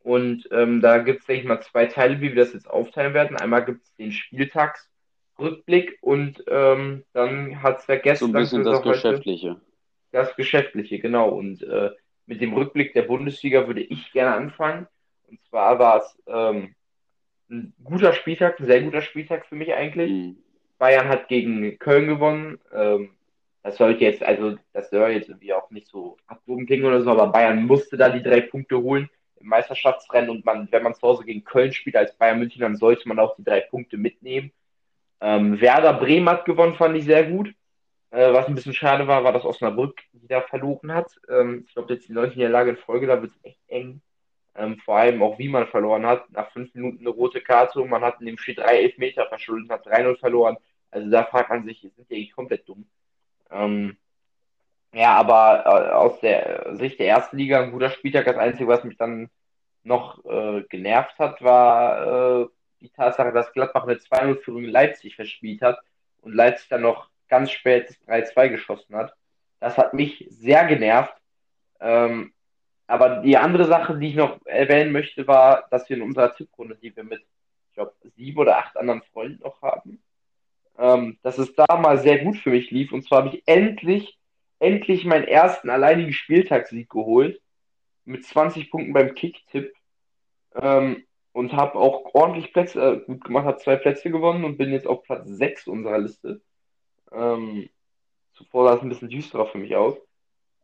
[0.00, 3.12] Und ähm, da gibt es, denke ich mal, zwei Teile, wie wir das jetzt aufteilen
[3.12, 3.36] werden.
[3.36, 8.82] Einmal gibt es den Spieltagsrückblick und ähm, dann hat es ja So ein bisschen das
[8.82, 9.60] Geschäftliche.
[10.12, 11.30] das Geschäftliche, genau.
[11.30, 11.90] Und äh,
[12.26, 14.86] mit dem Rückblick der Bundesliga würde ich gerne anfangen.
[15.28, 16.75] Und zwar war es ähm,
[17.50, 20.10] ein guter Spieltag, ein sehr guter Spieltag für mich eigentlich.
[20.10, 20.36] Mhm.
[20.78, 22.58] Bayern hat gegen Köln gewonnen.
[22.72, 23.10] Ähm,
[23.62, 27.10] das sollte jetzt, also das soll jetzt irgendwie auch nicht so abgehoben klingen oder so,
[27.10, 29.08] aber Bayern musste da die drei Punkte holen
[29.40, 32.76] im Meisterschaftsrennen und man, wenn man zu Hause gegen Köln spielt als Bayern München, dann
[32.76, 34.52] sollte man auch die drei Punkte mitnehmen.
[35.20, 37.52] Ähm, Werder Bremen hat gewonnen, fand ich sehr gut.
[38.10, 41.10] Äh, was ein bisschen schade war, war, dass Osnabrück wieder verloren hat.
[41.28, 44.00] Ähm, ich glaube, jetzt die neunte Niederlage in Folge, da wird es echt eng.
[44.56, 46.30] Ähm, vor allem auch, wie man verloren hat.
[46.30, 49.70] Nach fünf Minuten eine rote Karte und man hat in dem Spiel drei Elfmeter verschuldet,
[49.70, 50.56] hat 3-0 verloren.
[50.90, 52.86] Also da fragt man sich, sind die eigentlich komplett dumm?
[53.50, 53.96] Ähm,
[54.92, 58.24] ja, aber äh, aus der Sicht der ersten Liga ein guter Spieltag.
[58.24, 59.28] Das Einzige, was mich dann
[59.82, 62.46] noch äh, genervt hat, war äh,
[62.80, 65.78] die Tatsache, dass Gladbach eine 2-0-Führung in Leipzig verspielt hat
[66.22, 69.14] und Leipzig dann noch ganz spät das 3-2 geschossen hat.
[69.60, 71.14] Das hat mich sehr genervt.
[71.80, 72.32] Ähm,
[72.86, 76.76] aber die andere Sache, die ich noch erwähnen möchte, war, dass wir in unserer Tipprunde,
[76.76, 77.20] die wir mit,
[77.68, 80.02] ich glaube, sieben oder acht anderen Freunden noch haben,
[80.78, 82.92] ähm, dass es da mal sehr gut für mich lief.
[82.92, 84.18] Und zwar habe ich endlich,
[84.60, 87.40] endlich meinen ersten alleinigen Spieltagssieg geholt
[88.04, 89.72] mit 20 Punkten beim Kicktipp
[90.54, 94.70] ähm, und habe auch ordentlich Plätze äh, gut gemacht, habe zwei Plätze gewonnen und bin
[94.70, 96.40] jetzt auf Platz 6 unserer Liste.
[97.12, 97.68] Ähm,
[98.34, 99.96] zuvor sah es ein bisschen düsterer für mich aus.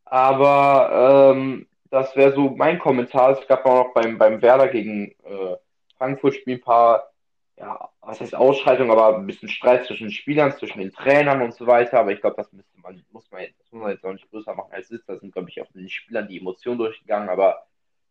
[0.04, 3.38] Aber ähm, das wäre so mein Kommentar.
[3.38, 5.57] Es gab auch noch beim, beim Werder gegen äh,
[5.98, 7.12] Frankfurt Spiel ein paar,
[7.59, 11.52] ja, was heißt Ausschreitungen, aber ein bisschen Streit zwischen den Spielern, zwischen den Trainern und
[11.52, 12.00] so weiter.
[12.00, 14.55] Aber ich glaube, das müsste man, muss man jetzt muss man jetzt auch nicht größer
[14.55, 15.09] machen als es ist.
[15.09, 17.28] Da sind, glaube ich, auch den Spielern die Emotionen durchgegangen.
[17.28, 17.66] Aber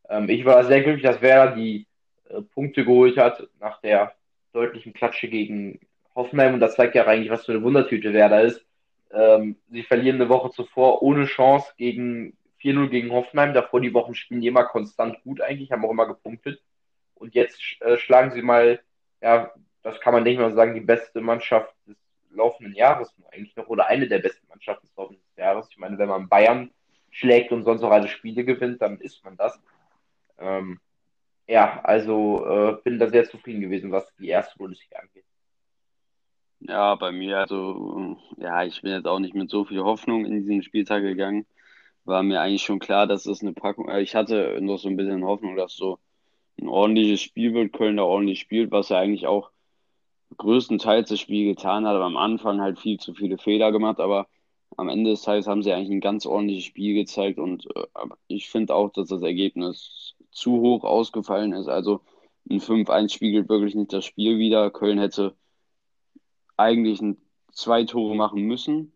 [0.09, 1.87] ähm, ich war sehr glücklich, dass Werder die
[2.29, 4.13] äh, Punkte geholt hat nach der
[4.53, 5.79] deutlichen Klatsche gegen
[6.13, 6.53] Hoffenheim.
[6.53, 8.63] Und das zeigt ja eigentlich, was für eine Wundertüte Werder ist.
[9.11, 13.53] Ähm, sie verlieren eine Woche zuvor ohne Chance gegen 4-0 gegen Hoffenheim.
[13.53, 16.61] Davor die Wochen spielen die immer konstant gut eigentlich, haben auch immer gepunktet.
[17.15, 18.81] Und jetzt äh, schlagen sie mal,
[19.21, 19.51] ja,
[19.83, 21.97] das kann man nicht mal sagen, die beste Mannschaft des
[22.29, 25.67] laufenden Jahres eigentlich noch oder eine der besten Mannschaften des laufenden Jahres.
[25.69, 26.71] Ich meine, wenn man Bayern
[27.09, 29.59] schlägt und sonst auch alle Spiele gewinnt, dann ist man das.
[30.39, 30.79] Ähm,
[31.47, 35.25] ja, also äh, bin da sehr zufrieden gewesen, was die erste Bundesliga angeht.
[36.61, 40.41] Ja, bei mir, also, ja, ich bin jetzt auch nicht mit so viel Hoffnung in
[40.41, 41.45] diesen Spieltag gegangen.
[42.05, 44.97] War mir eigentlich schon klar, dass es eine Packung, äh, ich hatte noch so ein
[44.97, 45.99] bisschen Hoffnung, dass so
[46.59, 49.51] ein ordentliches Spiel wird, Köln da ordentlich spielt, was ja eigentlich auch
[50.37, 54.27] größtenteils das Spiel getan hat, aber am Anfang halt viel zu viele Fehler gemacht, aber
[54.77, 57.85] am Ende des Tages haben sie eigentlich ein ganz ordentliches Spiel gezeigt und äh,
[58.27, 61.67] ich finde auch, dass das Ergebnis zu hoch ausgefallen ist.
[61.67, 62.01] Also
[62.49, 64.71] ein 5-1 spiegelt wirklich nicht das Spiel wieder.
[64.71, 65.35] Köln hätte
[66.57, 67.17] eigentlich ein,
[67.51, 68.93] zwei Tore machen müssen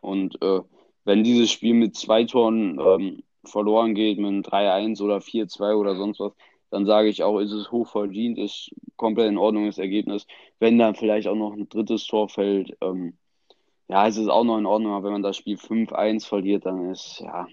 [0.00, 0.60] und äh,
[1.08, 5.96] wenn dieses Spiel mit zwei Toren ähm, verloren geht, mit einem 3-1 oder 4-2 oder
[5.96, 6.32] sonst was,
[6.70, 10.26] dann sage ich auch, ist es hoch verdient, ist komplett in Ordnung das Ergebnis.
[10.58, 13.16] Wenn dann vielleicht auch noch ein drittes Tor fällt, ähm,
[13.88, 16.90] ja, ist es auch noch in Ordnung, aber wenn man das Spiel 5-1 verliert, dann
[16.90, 17.48] ist, ja,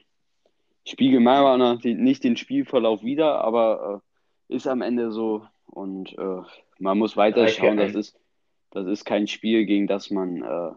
[0.86, 4.02] spiegelt meiner Meinung nach nicht den Spielverlauf wieder, aber
[4.50, 6.42] äh, ist am Ende so und äh,
[6.80, 8.20] man muss weiter schauen, das ist,
[8.72, 10.72] das ist kein Spiel, gegen das man, äh,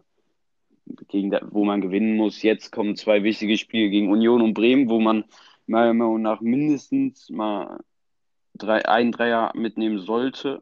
[1.09, 2.42] gegen da, wo man gewinnen muss.
[2.42, 5.24] Jetzt kommen zwei wichtige Spiele gegen Union und Bremen, wo man
[5.66, 7.81] meiner Meinung nach mindestens mal
[8.55, 10.61] drei, ein Dreier mitnehmen sollte.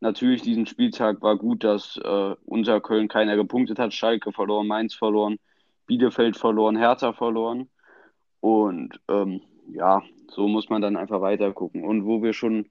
[0.00, 3.94] Natürlich, diesen Spieltag war gut, dass äh, unter Köln keiner gepunktet hat.
[3.94, 5.38] Schalke verloren, Mainz verloren,
[5.86, 7.68] Bielefeld verloren, Hertha verloren.
[8.40, 9.40] Und ähm,
[9.72, 11.84] ja, so muss man dann einfach weiter gucken.
[11.84, 12.66] Und wo wir schon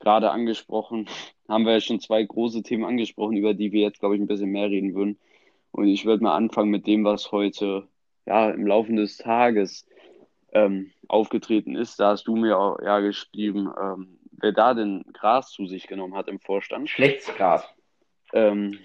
[0.00, 1.06] gerade angesprochen,
[1.48, 4.26] haben wir ja schon zwei große Themen angesprochen, über die wir jetzt, glaube ich, ein
[4.26, 5.18] bisschen mehr reden würden.
[5.74, 7.88] Und ich würde mal anfangen mit dem, was heute
[8.26, 9.84] ja im Laufe des Tages
[10.52, 11.98] ähm, aufgetreten ist.
[11.98, 16.14] Da hast du mir auch ja geschrieben, ähm, wer da denn Gras zu sich genommen
[16.14, 16.88] hat im Vorstand.
[16.88, 17.68] Schlechtes Gras.
[18.32, 18.78] Ähm,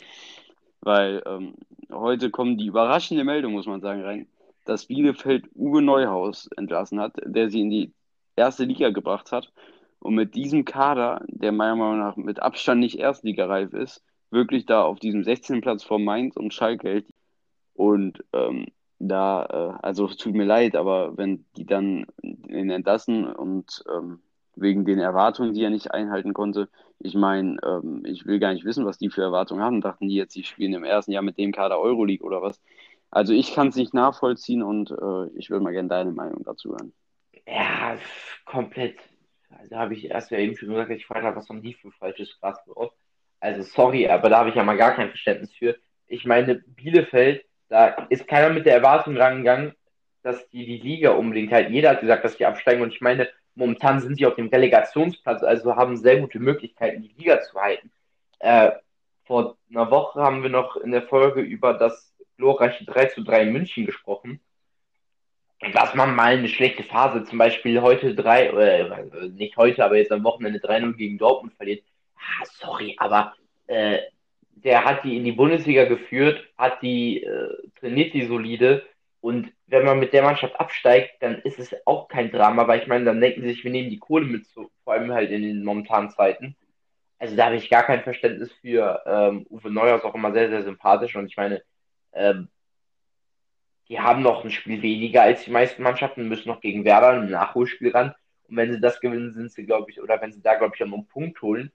[0.81, 1.53] weil ähm,
[1.91, 4.27] heute kommen die überraschende Meldung, muss man sagen, rein,
[4.65, 7.93] dass Bielefeld Uwe Neuhaus entlassen hat, der sie in die
[8.35, 9.53] erste Liga gebracht hat.
[9.99, 14.83] Und mit diesem Kader, der meiner Meinung nach mit Abstand nicht erstligareif ist, wirklich da
[14.83, 15.61] auf diesem 16.
[15.61, 17.03] Platz vor Mainz und Schalke.
[17.73, 18.67] Und ähm,
[18.99, 24.19] da, äh, also es tut mir leid, aber wenn die dann ihn entlassen und ähm,
[24.55, 28.65] wegen den Erwartungen, die er nicht einhalten konnte, ich meine, ähm, ich will gar nicht
[28.65, 29.81] wissen, was die für Erwartungen haben.
[29.81, 32.59] Dachten die jetzt, sie spielen im ersten Jahr mit dem Kader Euroleague oder was?
[33.09, 36.71] Also ich kann es nicht nachvollziehen und äh, ich würde mal gerne deine Meinung dazu
[36.71, 36.93] hören.
[37.47, 37.97] Ja,
[38.45, 38.97] komplett.
[39.49, 42.39] Also habe ich erst ja eben schon gesagt, ich frage was haben die für falsches
[42.39, 42.63] Gras
[43.39, 45.77] Also sorry, aber da habe ich ja mal gar kein Verständnis für.
[46.07, 49.73] Ich meine, Bielefeld da ist keiner mit der Erwartung rangegangen,
[50.23, 51.69] dass die die Liga unbedingt halt.
[51.69, 55.43] Jeder hat gesagt, dass die absteigen und ich meine, momentan sind sie auf dem Relegationsplatz,
[55.43, 57.91] also haben sehr gute Möglichkeiten, die Liga zu halten.
[58.39, 58.71] Äh,
[59.25, 63.43] vor einer Woche haben wir noch in der Folge über das glorreiche 3 zu 3
[63.43, 64.39] in München gesprochen.
[65.73, 70.11] Dass man mal eine schlechte Phase, zum Beispiel heute 3, äh, nicht heute, aber jetzt
[70.11, 71.83] am Wochenende 3-0 gegen Dortmund verliert.
[72.19, 73.33] Ah, sorry, aber
[73.67, 73.99] äh,
[74.63, 78.85] der hat die in die Bundesliga geführt, hat die, äh, trainiert die solide.
[79.21, 82.87] Und wenn man mit der Mannschaft absteigt, dann ist es auch kein Drama, weil ich
[82.87, 85.63] meine, dann denken sie sich, wir nehmen die Kohle mit, vor allem halt in den
[85.63, 86.55] momentanen Zeiten.
[87.19, 89.03] Also da habe ich gar kein Verständnis für.
[89.05, 91.61] Ähm, Uwe Neuer ist auch immer sehr, sehr sympathisch und ich meine,
[92.13, 92.49] ähm,
[93.89, 97.29] die haben noch ein Spiel weniger als die meisten Mannschaften, müssen noch gegen Werder ein
[97.29, 98.13] Nachholspiel ran.
[98.47, 100.81] Und wenn sie das gewinnen, sind sie, glaube ich, oder wenn sie da, glaube ich,
[100.81, 101.71] einen Punkt holen,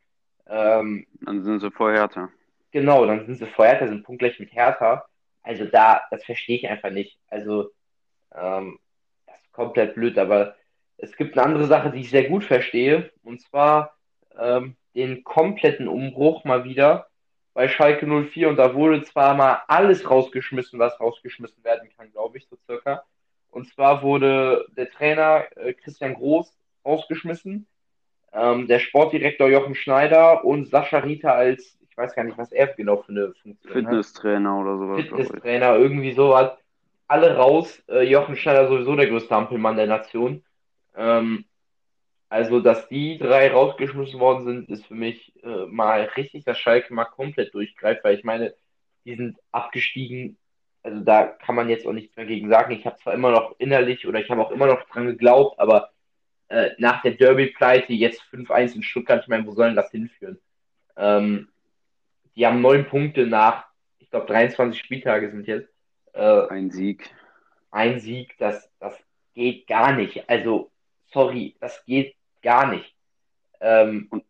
[0.47, 2.29] ähm, dann sind sie vor Hertha.
[2.71, 5.07] Genau, dann sind sie vorher, da sind punktgleich mit Hertha.
[5.43, 7.19] Also da, das verstehe ich einfach nicht.
[7.29, 7.71] Also,
[8.35, 8.79] ähm,
[9.27, 10.57] das ist komplett blöd, aber
[10.97, 13.97] es gibt eine andere Sache, die ich sehr gut verstehe, und zwar
[14.39, 17.09] ähm, den kompletten Umbruch mal wieder
[17.53, 22.39] bei Schalke 04 und da wurde zwar mal alles rausgeschmissen, was rausgeschmissen werden kann, glaube
[22.39, 23.05] ich, so circa.
[23.51, 26.53] Und zwar wurde der Trainer äh, Christian Groß
[26.85, 27.67] rausgeschmissen,
[28.35, 32.67] ähm, der Sportdirektor Jochen Schneider und Sascha Rita als ich weiß gar nicht, was er
[32.67, 33.73] genau für eine Funktion.
[33.73, 35.01] Fitnesstrainer oder sowas.
[35.01, 36.51] Fitnesstrainer, irgendwie sowas.
[37.07, 37.81] Alle raus.
[37.89, 40.43] Äh, Jochen Schneider sowieso der größte Ampelmann der Nation.
[40.97, 41.45] Ähm,
[42.29, 46.93] also, dass die drei rausgeschmissen worden sind, ist für mich äh, mal richtig, dass Schalke
[46.93, 48.55] mal komplett durchgreift, weil ich meine,
[49.05, 50.37] die sind abgestiegen
[50.85, 52.73] also da kann man jetzt auch nichts mehr gegen sagen.
[52.73, 55.91] Ich habe zwar immer noch innerlich oder ich habe auch immer noch dran geglaubt, aber
[56.49, 60.39] äh, nach der Derby-Pleite jetzt 5-1 in Stuttgart, ich meine, wo sollen das hinführen?
[60.97, 61.49] Ähm,
[62.37, 63.67] die haben neun Punkte nach,
[63.99, 65.73] ich glaube, 23 Spieltage sind jetzt.
[66.13, 67.11] Äh, ein Sieg.
[67.71, 68.97] Ein Sieg, das, das
[69.35, 70.29] geht gar nicht.
[70.29, 70.71] Also,
[71.13, 72.95] sorry, das geht gar nicht.
[73.61, 74.25] Ähm, und,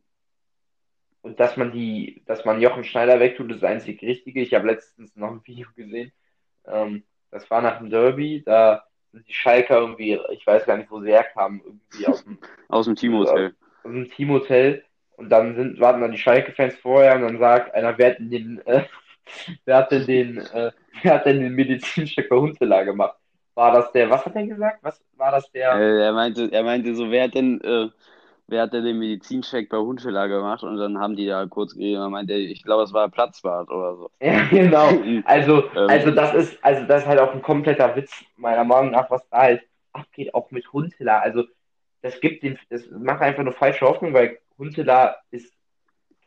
[1.22, 4.40] und dass man die, dass man Jochen Schneider wegtut, ist das einzig Richtige.
[4.40, 6.12] Ich habe letztens noch ein Video gesehen.
[6.66, 8.86] Ähm, das war nach dem Derby, da
[9.20, 12.96] die Schalker irgendwie, ich weiß gar nicht, wo sie herkamen, irgendwie aus dem, aus dem
[12.96, 13.54] Teamhotel.
[13.82, 14.84] Aus dem Teamhotel.
[15.16, 18.30] Und dann sind, warten dann die Schalke-Fans vorher und dann sagt einer, wer hat denn
[18.30, 18.84] den, äh,
[19.64, 20.72] wer hat denn den, äh,
[21.02, 23.16] wer hat denn den Medizincheck bei Huntela gemacht?
[23.54, 24.78] War das der, was hat er gesagt?
[24.82, 25.74] Was war das der?
[25.74, 27.88] Äh, er meinte, er meinte so, wer hat denn, äh,
[28.46, 30.62] wer hat denn den Medizincheck bei Huntela gemacht?
[30.62, 33.96] Und dann haben die da kurz gegeben, er meinte, ich glaube, es war Platzwart oder
[33.96, 34.10] so.
[34.20, 34.88] Ja, genau.
[35.24, 38.90] Also, ähm, also das ist, also das ist halt auch ein kompletter Witz, meiner Meinung
[38.90, 41.20] nach, was da halt abgeht, auch mit Huntela.
[41.20, 41.44] Also,
[42.02, 45.52] das gibt den, das macht einfach eine falsche Hoffnung, weil Huntela ist,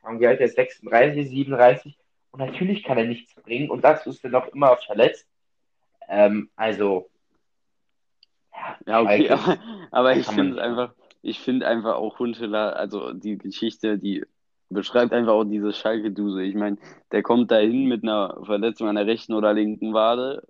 [0.10, 1.98] wie alt er ist, 36, 37
[2.32, 5.28] und natürlich kann er nichts bringen und dazu ist er noch immer verletzt.
[6.10, 7.10] Ähm, also,
[8.86, 9.58] ja, okay, aber,
[9.92, 14.26] aber ich finde einfach, ich finde einfach auch Huntela, also die Geschichte, die
[14.70, 16.44] beschreibt einfach auch diese Schalke-Duse.
[16.44, 16.78] Ich meine,
[17.12, 20.44] der kommt dahin mit einer Verletzung an der rechten oder linken Wade.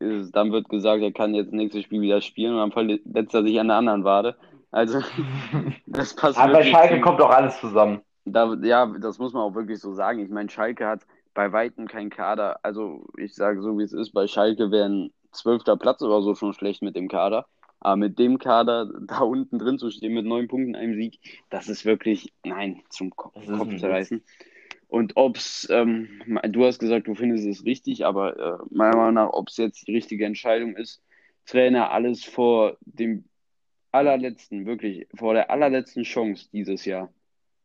[0.00, 3.58] Dann wird gesagt, er kann jetzt nächstes Spiel wieder spielen und dann verletzt er sich
[3.58, 4.36] an der anderen Wade.
[4.70, 5.00] Also,
[5.86, 7.00] das passt Aber bei Schalke zu.
[7.00, 8.02] kommt auch alles zusammen.
[8.24, 10.20] Da, ja, das muss man auch wirklich so sagen.
[10.20, 12.60] Ich meine, Schalke hat bei Weitem keinen Kader.
[12.62, 14.12] Also, ich sage so, wie es ist.
[14.12, 17.46] Bei Schalke wäre ein zwölfter Platz oder so schon schlecht mit dem Kader.
[17.80, 21.68] Aber mit dem Kader da unten drin zu stehen mit neun Punkten, einem Sieg, das
[21.68, 24.22] ist wirklich, nein, zum Kopf, Kopf zerreißen.
[24.88, 26.08] Und ob es, ähm,
[26.48, 29.86] du hast gesagt, du findest es richtig, aber äh, meiner Meinung nach, ob es jetzt
[29.86, 31.02] die richtige Entscheidung ist,
[31.44, 33.24] Trainer alles vor dem
[33.92, 37.12] allerletzten, wirklich vor der allerletzten Chance dieses Jahr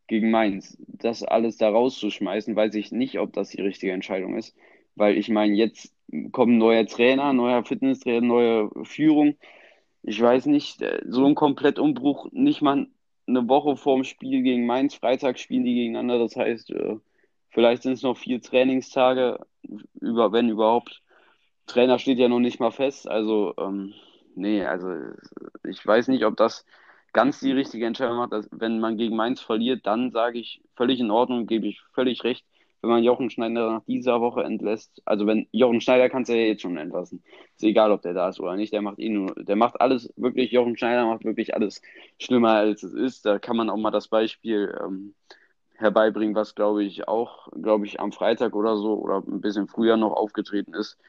[0.08, 4.56] gegen Mainz, das alles da rauszuschmeißen, weiß ich nicht, ob das die richtige Entscheidung ist.
[4.96, 5.94] Weil ich meine, jetzt
[6.32, 9.36] kommen neue Trainer, neuer Fitnesstrainer, neue Führung.
[10.04, 12.88] Ich weiß nicht, äh, so ein Komplettumbruch, nicht mal
[13.28, 16.20] eine Woche vorm Spiel gegen Mainz, Freitag spielen die gegeneinander.
[16.20, 16.98] Das heißt, äh,
[17.50, 19.40] vielleicht sind es noch vier Trainingstage,
[20.02, 21.02] über, wenn überhaupt.
[21.68, 23.94] Trainer steht ja noch nicht mal fest, also ähm,
[24.36, 24.90] nee, also
[25.64, 26.66] ich weiß nicht, ob das
[27.14, 28.34] ganz die richtige Entscheidung macht.
[28.34, 32.24] Dass, wenn man gegen Mainz verliert, dann sage ich völlig in Ordnung, gebe ich völlig
[32.26, 32.46] recht.
[32.84, 36.46] Wenn man Jochen Schneider nach dieser Woche entlässt, also wenn Jochen Schneider kannst du ja
[36.46, 37.24] jetzt schon entlassen.
[37.56, 40.14] Ist egal, ob der da ist oder nicht, der macht eh nur, der macht alles
[40.18, 41.82] wirklich, Jochen Schneider macht wirklich alles
[42.20, 43.26] schlimmer als es ist.
[43.26, 45.16] Da kann man auch mal das Beispiel ähm,
[45.78, 49.98] herbeibringen, was glaube ich auch, glaube ich, am Freitag oder so oder ein bisschen früher
[49.98, 51.00] noch aufgetreten ist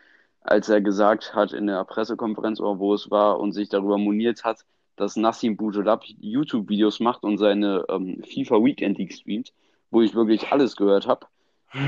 [0.45, 4.45] als er gesagt hat in der Pressekonferenz oder wo es war und sich darüber moniert
[4.45, 4.65] hat,
[4.97, 9.53] dass Nassim Boudjelab YouTube-Videos macht und seine ähm, FIFA Weekend League streamt,
[9.91, 11.27] wo ich wirklich alles gehört habe,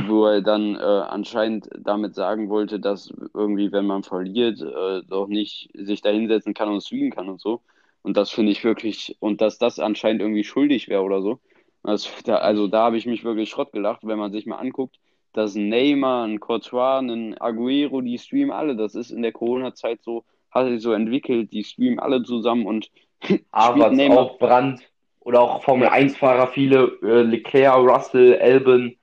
[0.06, 5.28] wo er dann äh, anscheinend damit sagen wollte, dass irgendwie, wenn man verliert, äh, doch
[5.28, 7.62] nicht sich da hinsetzen kann und streamen kann und so.
[8.02, 11.40] Und das finde ich wirklich, und dass das anscheinend irgendwie schuldig wäre oder so.
[11.82, 14.96] Das, da, also da habe ich mich wirklich Schrott gelacht, wenn man sich mal anguckt,
[15.32, 18.76] dass ein Neymar, ein Courtois, ein Aguero, die streamen alle.
[18.76, 22.90] Das ist in der Corona-Zeit so, hat sich so entwickelt, die streamen alle zusammen und
[23.50, 24.80] Aber auch Brand
[25.20, 28.96] oder auch Formel 1-Fahrer, viele, äh, Leclerc, Russell, Albon,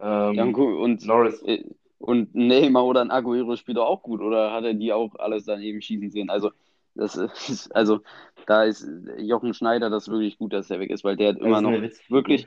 [0.00, 1.42] ähm, ja, und Norris.
[1.42, 1.64] Äh,
[1.98, 5.80] und Neymar oder ein Aguero spielt auch gut, oder hat er die auch alles daneben
[5.80, 6.30] schießen sehen?
[6.30, 6.50] Also,
[6.94, 7.16] das
[7.48, 8.00] ist, also,
[8.46, 8.86] da ist
[9.18, 11.72] Jochen Schneider das wirklich gut, dass er weg ist, weil der hat immer noch
[12.08, 12.46] wirklich,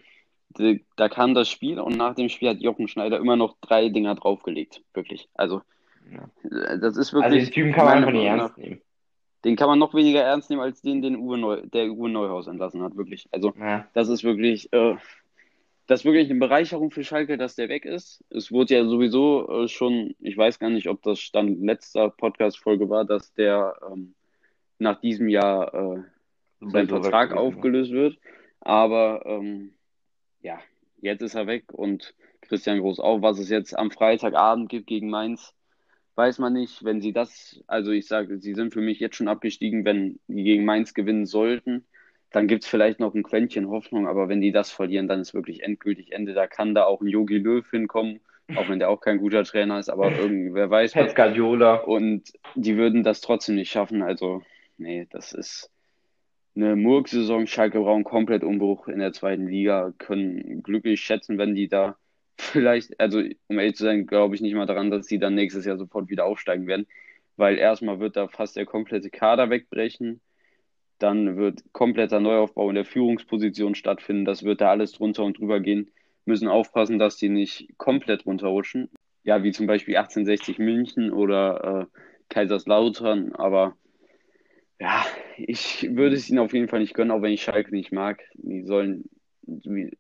[0.95, 4.15] da kam das Spiel und nach dem Spiel hat Jochen Schneider immer noch drei Dinger
[4.15, 4.81] draufgelegt.
[4.93, 5.29] Wirklich.
[5.35, 5.61] Also,
[6.11, 6.77] ja.
[6.77, 7.33] das ist wirklich.
[7.33, 8.81] Also, den Typen kann man einfach nicht ernst nehmen.
[9.45, 12.47] Den kann man noch weniger ernst nehmen als den, den Uwe Neu, der Uwe Neuhaus
[12.47, 13.29] entlassen hat, wirklich.
[13.31, 13.87] Also, ja.
[13.93, 14.95] das ist wirklich, äh,
[15.89, 18.23] das ist wirklich eine Bereicherung für Schalke, dass der weg ist.
[18.29, 22.91] Es wurde ja sowieso äh, schon, ich weiß gar nicht, ob das Stand letzter Podcast-Folge
[22.91, 24.13] war, dass der ähm,
[24.77, 26.03] nach diesem Jahr äh,
[26.61, 28.19] sein Vertrag aufgelöst wird.
[28.59, 29.73] Aber ähm,
[30.41, 30.59] ja,
[31.01, 33.23] jetzt ist er weg und Christian Groß auch.
[33.23, 35.55] Was es jetzt am Freitagabend gibt gegen Mainz,
[36.13, 36.83] weiß man nicht.
[36.83, 40.43] Wenn sie das, also ich sage, sie sind für mich jetzt schon abgestiegen, wenn die
[40.43, 41.87] gegen Mainz gewinnen sollten,
[42.31, 45.33] dann gibt es vielleicht noch ein Quäntchen Hoffnung, aber wenn die das verlieren, dann ist
[45.33, 46.33] wirklich endgültig Ende.
[46.33, 48.19] Da kann da auch ein Yogi Löw hinkommen,
[48.55, 50.93] auch wenn der auch kein guter Trainer ist, aber irgendwie, wer weiß.
[50.93, 51.75] Pep Guardiola.
[51.75, 54.03] Und die würden das trotzdem nicht schaffen.
[54.03, 54.43] Also,
[54.77, 55.71] nee, das ist
[56.55, 57.47] eine Murk-Saison.
[57.47, 61.97] Schalke brauchen komplett Umbruch in der zweiten Liga, können glücklich schätzen, wenn die da
[62.37, 65.65] vielleicht, also um ehrlich zu sein, glaube ich nicht mal daran, dass die dann nächstes
[65.65, 66.87] Jahr sofort wieder aufsteigen werden,
[67.37, 70.21] weil erstmal wird da fast der komplette Kader wegbrechen.
[70.99, 74.25] Dann wird kompletter Neuaufbau in der Führungsposition stattfinden.
[74.25, 75.91] Das wird da alles drunter und drüber gehen.
[76.25, 78.89] Müssen aufpassen, dass die nicht komplett runterrutschen.
[79.23, 83.33] Ja, wie zum Beispiel 1860 München oder äh, Kaiserslautern.
[83.33, 83.77] Aber
[84.79, 85.05] ja,
[85.37, 88.21] ich würde es ihnen auf jeden Fall nicht gönnen, auch wenn ich Schalke nicht mag.
[88.33, 89.09] Die sollen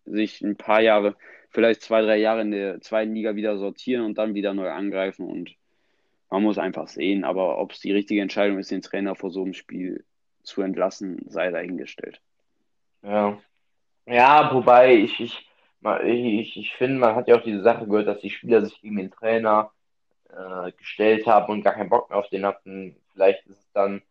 [0.05, 1.15] sich ein paar Jahre,
[1.49, 5.27] vielleicht zwei, drei Jahre in der zweiten Liga wieder sortieren und dann wieder neu angreifen.
[5.27, 5.55] Und
[6.29, 7.23] man muss einfach sehen.
[7.23, 10.03] Aber ob es die richtige Entscheidung ist, den Trainer vor so einem Spiel
[10.43, 12.21] zu entlassen, sei dahingestellt.
[13.01, 13.39] Ja.
[14.05, 15.49] Ja, wobei ich, ich,
[16.03, 18.97] ich, ich finde, man hat ja auch diese Sache gehört, dass die Spieler sich gegen
[18.97, 19.71] den Trainer
[20.29, 22.95] äh, gestellt haben und gar keinen Bock mehr auf den hatten.
[23.13, 24.01] Vielleicht ist es dann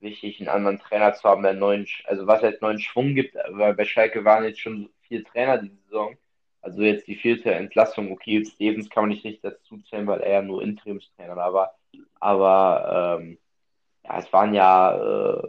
[0.00, 3.74] wichtig, einen anderen Trainer zu haben, der neuen, also was jetzt neuen Schwung gibt, weil
[3.74, 6.16] bei Schalke waren jetzt schon vier Trainer die Saison.
[6.62, 8.12] Also jetzt die vierte Entlassung.
[8.12, 11.74] Okay, Stevens kann man nicht richtig dazu zählen, weil er ja nur Interimstrainer war.
[12.20, 13.38] Aber ähm,
[14.04, 15.48] ja, es waren ja äh,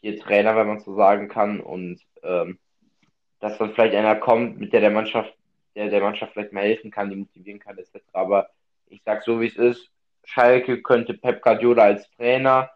[0.00, 1.60] vier Trainer, wenn man so sagen kann.
[1.60, 2.58] Und ähm,
[3.40, 5.34] dass dann vielleicht einer kommt, mit der der Mannschaft,
[5.74, 7.96] der der Mannschaft vielleicht mehr helfen kann, die motivieren kann, etc.
[8.12, 8.50] Aber
[8.86, 9.90] ich sag so, wie es ist.
[10.24, 12.70] Schalke könnte Pep Guardiola als Trainer,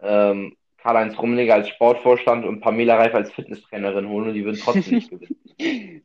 [0.00, 4.94] ähm, Karl-Heinz Rummenigge als Sportvorstand und Pamela Reif als Fitnesstrainerin holen und die würden trotzdem
[4.94, 6.04] nicht gewinnen.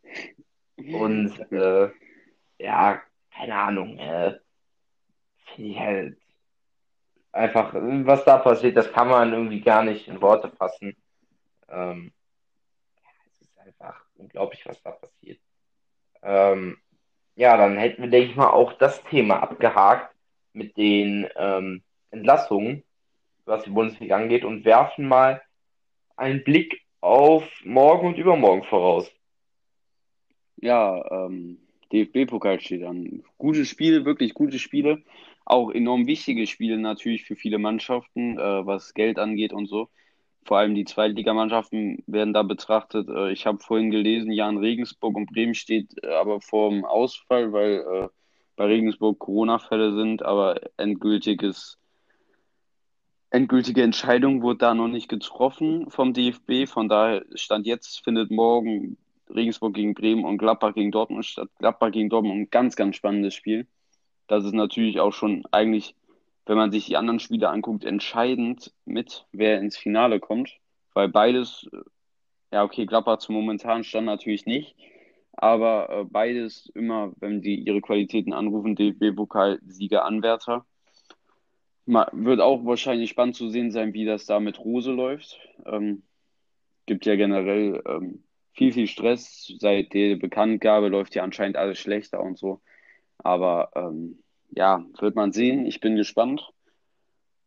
[0.94, 1.90] Und äh,
[2.60, 3.02] ja,
[3.36, 4.36] keine Ahnung, äh,
[5.56, 6.18] finde ich halt
[7.56, 10.96] einfach, was da passiert, das kann man irgendwie gar nicht in Worte fassen.
[11.70, 12.12] Ähm,
[13.26, 15.40] es ist einfach unglaublich, was da passiert.
[16.24, 16.78] Ähm,
[17.36, 20.16] ja, dann hätten wir, denke ich mal, auch das Thema abgehakt
[20.54, 22.84] mit den ähm, Entlassungen,
[23.46, 25.42] was die Bundesliga angeht, und werfen mal
[26.16, 29.12] einen Blick auf morgen und übermorgen voraus.
[30.58, 31.58] Ja, ähm,
[31.92, 33.24] DFB-Pokal steht an.
[33.38, 35.02] Gute Spiele, wirklich gute Spiele
[35.46, 39.90] auch enorm wichtige Spiele natürlich für viele Mannschaften, äh, was Geld angeht und so.
[40.44, 43.10] Vor allem die Zweitligamannschaften werden da betrachtet.
[43.10, 47.54] Äh, ich habe vorhin gelesen, Jan Regensburg und Bremen steht äh, aber vor dem Ausfall,
[47.54, 48.08] weil äh,
[48.56, 51.80] bei Regensburg Corona-Fälle sind, aber endgültiges,
[53.30, 56.68] endgültige Entscheidung wurde da noch nicht getroffen vom DFB.
[56.68, 58.98] Von daher stand jetzt, findet morgen
[59.30, 61.50] Regensburg gegen Bremen und Gladbach gegen Dortmund statt.
[61.60, 63.68] Gladbach gegen Dortmund ein ganz, ganz spannendes Spiel
[64.32, 65.94] das ist natürlich auch schon eigentlich,
[66.46, 70.58] wenn man sich die anderen Spiele anguckt, entscheidend mit, wer ins Finale kommt.
[70.94, 71.80] Weil beides, äh,
[72.54, 74.78] ja, okay, Gladbach zum momentanen Stand natürlich nicht,
[75.34, 80.66] aber äh, beides immer, wenn die ihre Qualitäten anrufen, DFB-Pokal-Sieger, Anwärter.
[81.86, 85.42] Wird auch wahrscheinlich spannend zu sehen sein, wie das da mit Rose läuft.
[85.66, 86.04] Ähm,
[86.86, 88.24] gibt ja generell ähm,
[88.54, 89.54] viel, viel Stress.
[89.60, 92.62] Seit der Bekanntgabe läuft ja anscheinend alles schlechter und so.
[93.24, 94.20] Aber ähm,
[94.52, 95.66] ja, wird man sehen.
[95.66, 96.52] Ich bin gespannt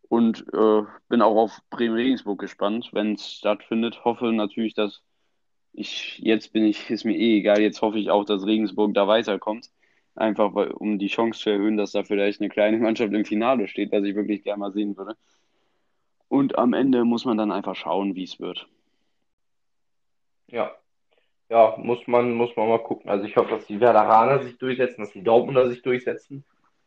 [0.08, 4.04] und äh, bin auch auf Bremen-Regensburg gespannt, wenn es stattfindet.
[4.04, 5.02] Hoffe natürlich, dass
[5.72, 9.08] ich, jetzt bin ich, ist mir eh egal, jetzt hoffe ich auch, dass Regensburg da
[9.08, 9.70] weiterkommt.
[10.14, 13.68] Einfach weil, um die Chance zu erhöhen, dass da vielleicht eine kleine Mannschaft im Finale
[13.68, 15.16] steht, was ich wirklich gerne mal sehen würde.
[16.28, 18.68] Und am Ende muss man dann einfach schauen, wie es wird.
[20.46, 20.74] Ja,
[21.54, 23.08] ja, muss man, muss man mal gucken.
[23.08, 26.44] Also ich hoffe, dass die Werderaner sich durchsetzen, dass die Dortmunder sich durchsetzen.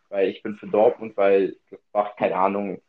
[0.09, 1.55] Weil ich bin für Dortmund, weil
[1.93, 2.82] macht keine Ahnung.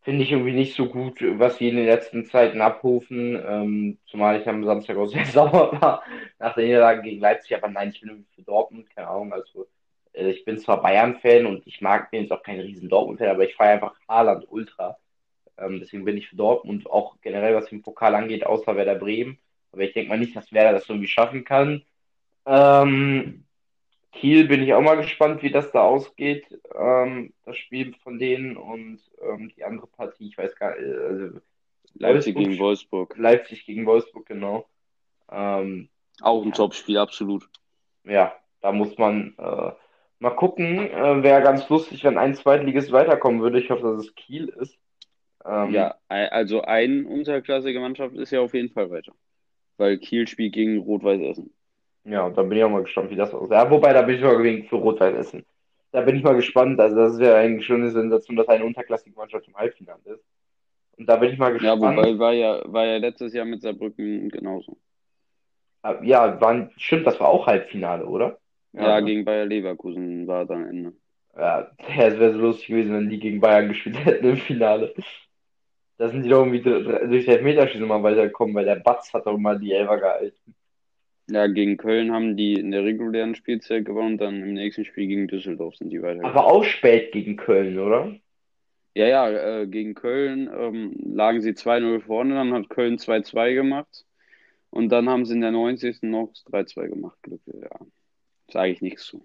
[0.00, 3.38] Finde ich irgendwie nicht so gut, was sie in den letzten Zeiten abrufen.
[3.46, 6.02] Ähm, zumal ich am Samstag auch sehr sauer war
[6.38, 7.54] nach der Niederlage gegen Leipzig.
[7.56, 9.34] Aber nein, ich bin irgendwie für Dortmund, keine Ahnung.
[9.34, 9.68] Also
[10.14, 13.44] äh, ich bin zwar Bayern-Fan und ich mag, bin jetzt auch kein riesen Dortmund-Fan, aber
[13.44, 14.96] ich feiere einfach Haaland ultra.
[15.58, 19.38] Ähm, deswegen bin ich für Dortmund auch generell, was den Pokal angeht, außer Werder Bremen.
[19.72, 21.82] Aber ich denke mal nicht, dass Werder das irgendwie schaffen kann.
[22.46, 23.44] Ähm,
[24.12, 26.46] Kiel bin ich auch mal gespannt, wie das da ausgeht,
[26.78, 30.94] ähm, das Spiel von denen und ähm, die andere Partie, ich weiß gar nicht.
[30.94, 31.40] Also
[31.94, 33.16] Leipzig gegen Wolfsburg.
[33.16, 34.66] Leipzig gegen Wolfsburg, genau.
[35.30, 35.88] Ähm,
[36.20, 36.54] auch ein ja.
[36.54, 37.48] Top-Spiel, absolut.
[38.04, 39.72] Ja, da muss man äh,
[40.18, 40.90] mal gucken.
[40.90, 43.60] Äh, Wäre ganz lustig, wenn ein Zweitligist weiterkommen würde.
[43.60, 44.78] Ich hoffe, dass es Kiel ist.
[45.44, 49.12] Ähm, ja, also ein unterklassige Mannschaft ist ja auf jeden Fall weiter
[49.76, 51.52] weil Kiel spielt gegen Rot-Weiß Essen.
[52.04, 53.52] Ja, und da bin ich auch mal gespannt, wie das aussieht.
[53.52, 55.44] Ja, wobei, da bin ich sogar für Rot-Weiß Essen.
[55.92, 56.80] Da bin ich mal gespannt.
[56.80, 60.24] Also, das wäre eigentlich schon eine Sensation, dass eine unterklassige Mannschaft im Halbfinale ist.
[60.96, 61.82] Und da bin ich mal gespannt.
[61.82, 64.78] Ja, wobei war ja, war ja letztes Jahr mit Saarbrücken genauso.
[65.82, 68.38] Ah, ja, waren, stimmt, das war auch Halbfinale, oder?
[68.72, 69.06] Ja, ja ne?
[69.06, 70.92] gegen Bayer Leverkusen war dann Ende.
[71.36, 74.94] Ja, es wäre so lustig gewesen, wenn die gegen Bayern gespielt hätten im Finale.
[76.02, 79.56] Da sind die doch irgendwie durch Elfmeterschießen mal weitergekommen, weil der Batz hat doch mal
[79.56, 80.56] die Elfer gehalten.
[81.30, 85.28] Ja, gegen Köln haben die in der regulären Spielzeit gewonnen, dann im nächsten Spiel gegen
[85.28, 86.36] Düsseldorf sind die weitergekommen.
[86.36, 88.16] Aber auch spät gegen Köln, oder?
[88.94, 94.04] Ja, ja, äh, gegen Köln ähm, lagen sie 2-0 vorne, dann hat Köln 2-2 gemacht
[94.70, 96.02] und dann haben sie in der 90.
[96.02, 97.18] noch 3-2 gemacht.
[97.46, 97.78] Ja.
[98.50, 99.24] Sage ich nichts zu.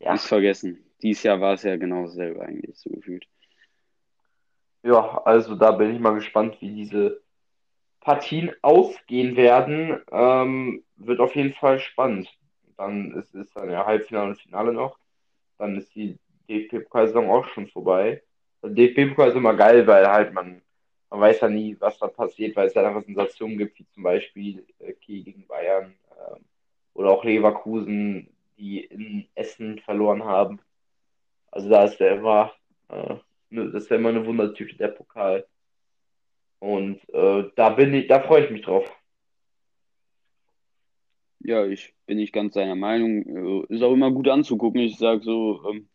[0.00, 0.14] Ja.
[0.14, 0.86] Ist vergessen.
[1.02, 3.26] Dieses Jahr war es ja genau dasselbe eigentlich, so gefühlt.
[4.86, 7.20] Ja, also da bin ich mal gespannt, wie diese
[8.00, 10.00] Partien ausgehen werden.
[10.12, 12.28] Ähm, wird auf jeden Fall spannend.
[12.76, 14.96] Dann ist es dann ja Halbfinale und Finale noch.
[15.58, 16.18] Dann ist die
[16.48, 18.22] DFB-Pokalsaison auch schon vorbei.
[18.62, 20.62] DFB-Pokal ist immer geil, weil halt man,
[21.10, 24.04] man weiß ja nie, was da passiert, weil es ja einfach Sensationen gibt, wie zum
[24.04, 26.38] Beispiel äh, Kiel gegen Bayern äh,
[26.94, 30.60] oder auch Leverkusen, die in Essen verloren haben.
[31.50, 32.52] Also da ist der immer,
[32.88, 33.16] äh,
[33.50, 35.46] ne, das ja immer eine Wundertüte, der Pokal.
[36.58, 38.90] Und äh, da bin ich, da freue ich mich drauf.
[41.40, 43.66] Ja, ich bin nicht ganz deiner Meinung.
[43.68, 44.80] Äh, ist auch immer gut anzugucken.
[44.80, 45.88] Ich sage so, ähm,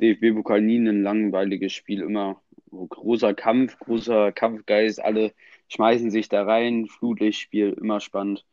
[0.00, 5.32] DFB-Pokal nie ein langweiliges Spiel, immer großer Kampf, großer Kampfgeist, alle
[5.68, 8.44] schmeißen sich da rein, Flutlichtspiel, immer spannend.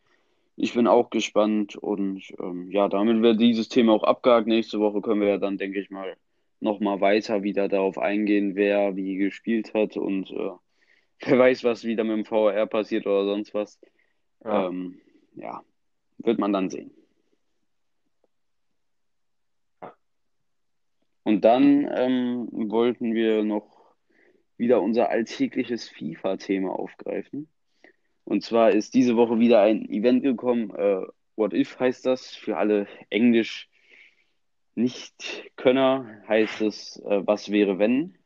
[0.55, 4.47] Ich bin auch gespannt und ähm, ja, damit wird dieses Thema auch abgehakt.
[4.47, 6.15] Nächste Woche können wir ja dann, denke ich mal,
[6.61, 10.51] nochmal weiter wieder darauf eingehen, wer wie gespielt hat und äh,
[11.25, 13.79] wer weiß, was wieder mit dem VR passiert oder sonst was.
[14.43, 15.01] Ja, ähm,
[15.35, 15.63] ja
[16.25, 16.91] wird man dann sehen.
[21.23, 23.95] Und dann ähm, wollten wir noch
[24.57, 27.47] wieder unser alltägliches FIFA-Thema aufgreifen.
[28.23, 30.71] Und zwar ist diese Woche wieder ein Event gekommen.
[30.75, 31.05] Äh,
[31.35, 33.70] What If heißt das für alle Englisch
[34.75, 36.21] Nicht-Könner.
[36.27, 38.17] Heißt es, äh, was wäre wenn?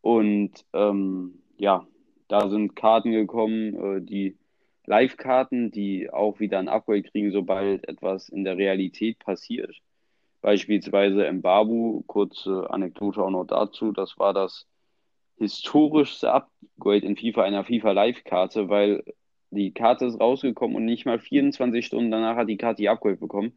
[0.00, 1.86] Und ähm, ja,
[2.28, 4.38] da sind Karten gekommen, äh, die
[4.86, 9.76] Live-Karten, die auch wieder ein Upgrade kriegen, sobald etwas in der Realität passiert.
[10.40, 14.66] Beispielsweise Mbabu, kurze Anekdote auch noch dazu, das war das
[15.36, 19.04] historischste Upgrade in FIFA einer FIFA Live-Karte, weil
[19.50, 23.16] die Karte ist rausgekommen und nicht mal 24 Stunden danach hat die Karte die Upgrade
[23.16, 23.52] bekommen,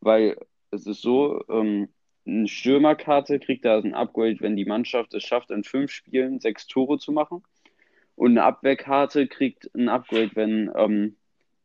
[0.00, 0.36] weil
[0.72, 1.88] es ist so, ähm,
[2.26, 6.66] eine Stürmerkarte kriegt da ein Upgrade, wenn die Mannschaft es schafft, in fünf Spielen sechs
[6.66, 7.42] Tore zu machen.
[8.14, 11.16] Und eine Abwehrkarte kriegt ein Upgrade, wenn ähm,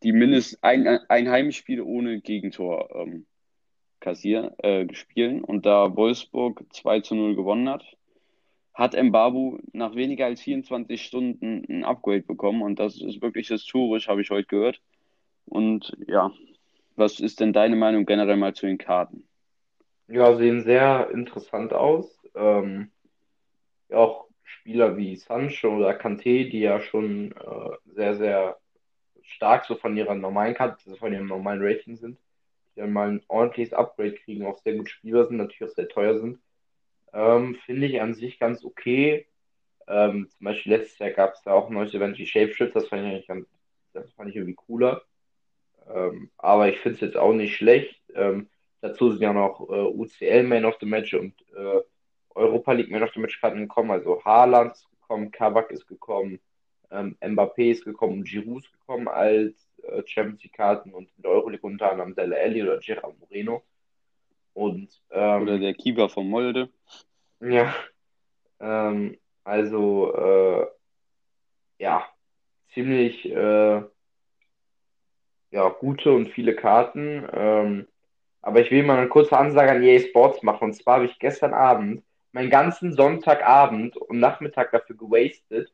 [0.04, 3.26] die mindestens ein, ein Heimspiel ohne Gegentor ähm,
[4.00, 5.44] kassieren, äh, spielen.
[5.44, 7.86] Und da Wolfsburg 2 zu 0 gewonnen hat,
[8.74, 12.62] hat Mbabu nach weniger als 24 Stunden ein Upgrade bekommen.
[12.62, 14.82] Und das ist wirklich historisch, habe ich heute gehört.
[15.46, 16.32] Und ja,
[16.98, 19.28] was ist denn deine Meinung generell mal zu den Karten?
[20.08, 22.18] Ja, sehen sehr interessant aus.
[22.36, 22.92] Ähm,
[23.90, 28.58] ja, auch Spieler wie Sancho oder Kanté, die ja schon äh, sehr, sehr
[29.24, 32.18] stark so von ihrer normalen Karte, von ihrem normalen Rating sind,
[32.76, 35.90] die dann mal ein ordentliches Upgrade kriegen, auch sehr gut Spieler sind, natürlich auch sehr
[35.90, 36.40] teuer sind.
[37.14, 39.28] Ähm, Finde ich an sich ganz okay.
[39.88, 42.88] Ähm, zum Beispiel letztes Jahr gab es da auch ein neues Event wie Shapeshift, das
[42.88, 43.48] fand ich eigentlich ganz,
[43.94, 45.02] das fand ich irgendwie cooler.
[45.94, 48.02] Ähm, aber ich finde es jetzt auch nicht schlecht.
[48.14, 48.50] Ähm,
[48.82, 51.82] dazu sind ja noch äh, UCL Man of the Match und äh,
[52.36, 53.92] Europa League Man of the Match Karten gekommen.
[53.92, 56.40] Also Haaland ist gekommen, Kabak ist gekommen,
[56.92, 61.24] ähm, Mbappé ist gekommen und Giroud ist gekommen als äh, Champions League Karten und in
[61.24, 63.64] der Euroleague unter anderem Dele Alli oder Gerard Moreno.
[64.54, 66.70] Und, ähm, oder der Keeper von Molde.
[67.40, 67.76] Ja,
[68.60, 70.68] ähm, also äh,
[71.80, 72.08] ja,
[72.74, 73.84] ziemlich äh,
[75.52, 77.28] ja, gute und viele Karten.
[77.34, 77.88] Ähm,
[78.42, 80.66] aber ich will mal eine kurze Ansage an EA Sports machen.
[80.66, 85.74] Und zwar habe ich gestern Abend meinen ganzen Sonntagabend und Nachmittag dafür gewastet,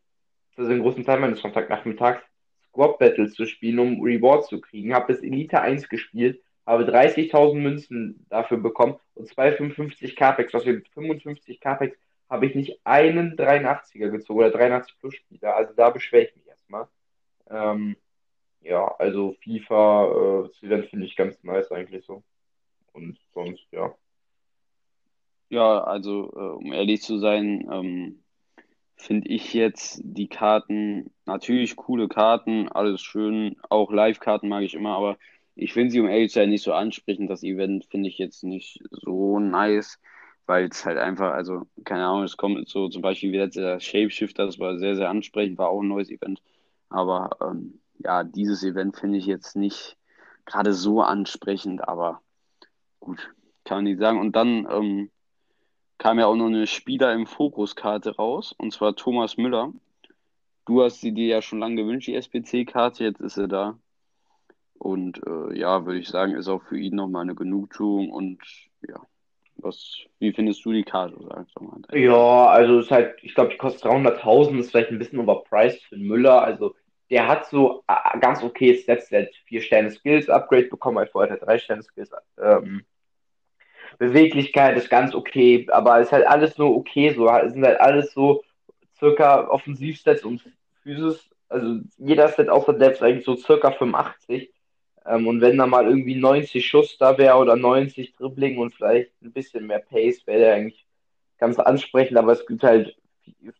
[0.55, 2.24] also den großen Teil meines Sonntagnachmittags,
[2.69, 4.93] Squad Battles zu spielen, um Rewards zu kriegen.
[4.93, 10.53] Habe bis Elite 1 gespielt, habe 30.000 Münzen dafür bekommen und 255 Capex.
[10.53, 11.97] Also mit 55 Capex
[12.30, 15.55] habe ich nicht einen 83er gezogen oder 83 Plus Spieler.
[15.55, 16.88] Also da beschwere ich mich erstmal.
[17.49, 17.95] Ähm,
[18.64, 22.24] ja, also FIFA, äh, Event finde ich ganz nice eigentlich so.
[22.93, 23.93] Und sonst, ja.
[25.49, 28.24] Ja, also äh, um ehrlich zu sein, ähm,
[28.95, 33.57] finde ich jetzt die Karten natürlich coole Karten, alles schön.
[33.70, 35.18] Auch Live-Karten mag ich immer, aber
[35.55, 37.30] ich finde sie um ehrlich zu sein nicht so ansprechend.
[37.30, 39.99] Das Event finde ich jetzt nicht so nice,
[40.45, 43.80] weil es halt einfach, also keine Ahnung, es kommt so zum Beispiel wie jetzt der
[43.80, 46.41] Shapeshifter, das war sehr, sehr ansprechend, war auch ein neues Event.
[46.89, 49.97] Aber ähm, ja, dieses Event finde ich jetzt nicht
[50.45, 52.21] gerade so ansprechend, aber
[52.99, 53.33] gut,
[53.63, 54.19] kann man nicht sagen.
[54.19, 55.09] Und dann ähm,
[55.97, 59.71] kam ja auch noch eine Spieler im Fokuskarte raus, und zwar Thomas Müller.
[60.65, 63.77] Du hast sie dir ja schon lange gewünscht, die SPC-Karte, jetzt ist sie da.
[64.77, 68.11] Und äh, ja, würde ich sagen, ist auch für ihn nochmal eine Genugtuung.
[68.11, 68.39] Und
[68.87, 69.01] ja,
[69.55, 71.15] was, wie findest du die Karte?
[71.93, 75.97] Ja, also ist halt, ich glaube, die kostet 300.000, ist vielleicht ein bisschen overpriced für
[75.97, 76.41] Müller.
[76.41, 76.75] Also
[77.09, 77.83] der hat so
[78.19, 81.57] ganz okay Stats, der hat 4 Sterne Skills Upgrade bekommen, weil vorher hat er 3
[81.59, 82.11] Sterne Skills.
[82.41, 82.85] Ähm,
[83.97, 88.13] Beweglichkeit ist ganz okay, aber ist halt alles nur okay, so es sind halt alles
[88.13, 88.43] so
[88.97, 90.41] circa Offensivstats und
[90.81, 94.51] Physis, also jeder Stat außer Depth eigentlich so circa 85.
[95.05, 99.11] Ähm, und wenn da mal irgendwie 90 Schuss da wäre oder 90 Dribbling und vielleicht
[99.21, 100.85] ein bisschen mehr Pace, wäre der eigentlich
[101.37, 102.95] ganz ansprechend, aber es gibt halt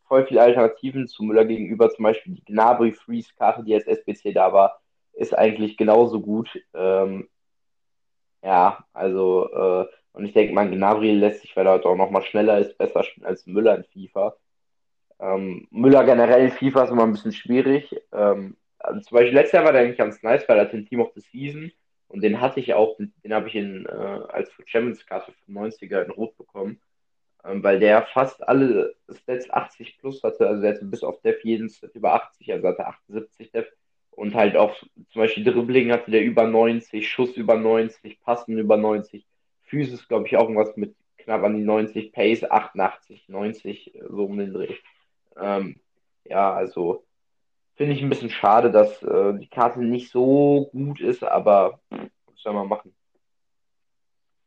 [0.08, 4.34] voll viele Alternativen zu Müller gegenüber, zum Beispiel die Gnabry Freeze Karte, die als SBC
[4.34, 4.82] da war,
[5.14, 6.50] ist eigentlich genauso gut.
[6.74, 7.30] Ähm,
[8.44, 12.24] ja, also, äh, und ich denke mal, Gnabry lässt sich, weil er halt auch nochmal
[12.24, 14.36] schneller ist, besser spielen als Müller in FIFA.
[15.20, 17.96] Ähm, Müller generell in FIFA ist immer ein bisschen schwierig.
[18.12, 21.02] Ähm, also zum Beispiel letztes Jahr war der eigentlich ganz nice, weil er den Team
[21.02, 21.72] of the Season
[22.14, 26.04] und den hatte ich auch, den, den habe ich in, äh, als Champions Karte 95er
[26.04, 26.80] in Rot bekommen,
[27.44, 31.70] weil der fast alle Stats 80 plus hatte, also er hatte bis auf Def jeden
[31.70, 33.68] Stat über 80, also hatte 78 Def
[34.12, 38.78] und halt auch zum Beispiel Dribbling hatte der über 90, Schuss über 90, Passen über
[38.78, 39.26] 90,
[39.64, 44.38] Physis glaube ich auch irgendwas mit knapp an die 90, Pace 88, 90, so um
[44.38, 44.76] den Dreh.
[45.38, 45.80] Ähm,
[46.26, 47.04] ja, also
[47.76, 52.38] finde ich ein bisschen schade, dass äh, die Karte nicht so gut ist, aber was
[52.38, 52.94] soll man machen?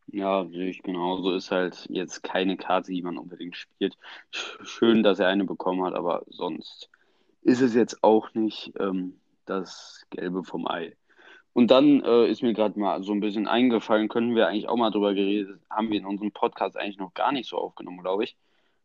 [0.08, 1.32] Ja, sehe ich genauso.
[1.32, 3.96] Ist halt jetzt keine Karte, die man unbedingt spielt.
[4.30, 6.90] Schön, dass er eine bekommen hat, aber sonst
[7.42, 10.96] ist es jetzt auch nicht ähm, das Gelbe vom Ei.
[11.52, 14.76] Und dann äh, ist mir gerade mal so ein bisschen eingefallen, können wir eigentlich auch
[14.76, 18.24] mal drüber geredet, haben wir in unserem Podcast eigentlich noch gar nicht so aufgenommen, glaube
[18.24, 18.36] ich.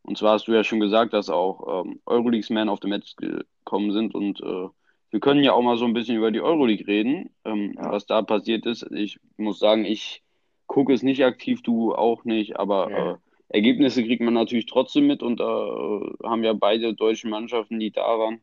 [0.04, 3.16] Und zwar hast du ja schon gesagt, dass auch ähm, Euroleagues Man of the Match
[3.18, 4.70] gekommen sind und äh,
[5.10, 7.92] wir können ja auch mal so ein bisschen über die Euroleague reden, ähm, ja.
[7.92, 8.90] was da passiert ist.
[8.92, 10.24] Ich muss sagen, ich
[10.72, 13.12] gucke es nicht aktiv, du auch nicht, aber ja.
[13.12, 13.16] äh,
[13.50, 17.92] Ergebnisse kriegt man natürlich trotzdem mit und da äh, haben ja beide deutschen Mannschaften, die
[17.92, 18.40] da waren,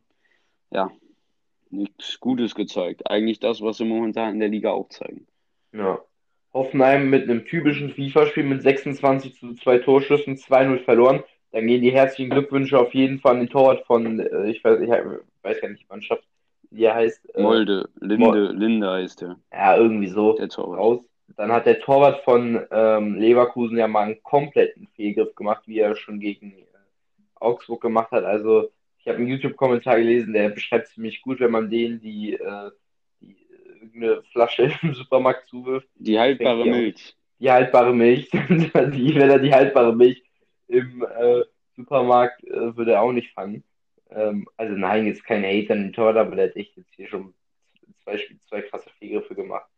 [0.69, 0.91] ja,
[1.71, 3.09] nichts Gutes gezeigt.
[3.09, 5.25] Eigentlich das, was sie momentan in der Liga auch zeigen.
[5.73, 5.99] Ja.
[6.53, 11.23] Hoffenheim mit einem typischen FIFA-Spiel mit 26 zu 2 Torschüssen 2-0 verloren.
[11.51, 14.79] Dann gehen die herzlichen Glückwünsche auf jeden Fall an den Torwart von, äh, ich weiß,
[14.81, 16.23] ich weiß gar nicht, die Mannschaft,
[16.69, 17.33] wie er heißt.
[17.33, 19.39] Äh, Molde, Linde, Mo Linde heißt er.
[19.51, 20.33] Ja, irgendwie so.
[20.33, 20.79] Der Torwart.
[20.79, 21.08] Raus.
[21.35, 25.95] Dann hat der Torwart von ähm, Leverkusen ja mal einen kompletten Fehlgriff gemacht, wie er
[25.95, 26.65] schon gegen äh,
[27.35, 28.25] Augsburg gemacht hat.
[28.25, 32.71] Also, ich habe einen YouTube-Kommentar gelesen, der beschreibt ziemlich gut, wenn man denen die, äh,
[33.21, 33.37] die
[33.73, 35.87] irgendeine Flasche im Supermarkt zuwirft.
[35.95, 37.15] Die haltbare Milch.
[37.39, 38.29] Die haltbare Milch.
[38.31, 40.23] die, wenn er die haltbare Milch
[40.67, 41.43] im äh,
[41.75, 43.63] Supermarkt äh, würde er auch nicht fangen.
[44.09, 47.07] Ähm, also nein, jetzt kein Hate an den Torwart, aber der hat echt jetzt hier
[47.07, 47.33] schon
[48.03, 49.69] zwei, zwei krasse Fehlgriffe gemacht.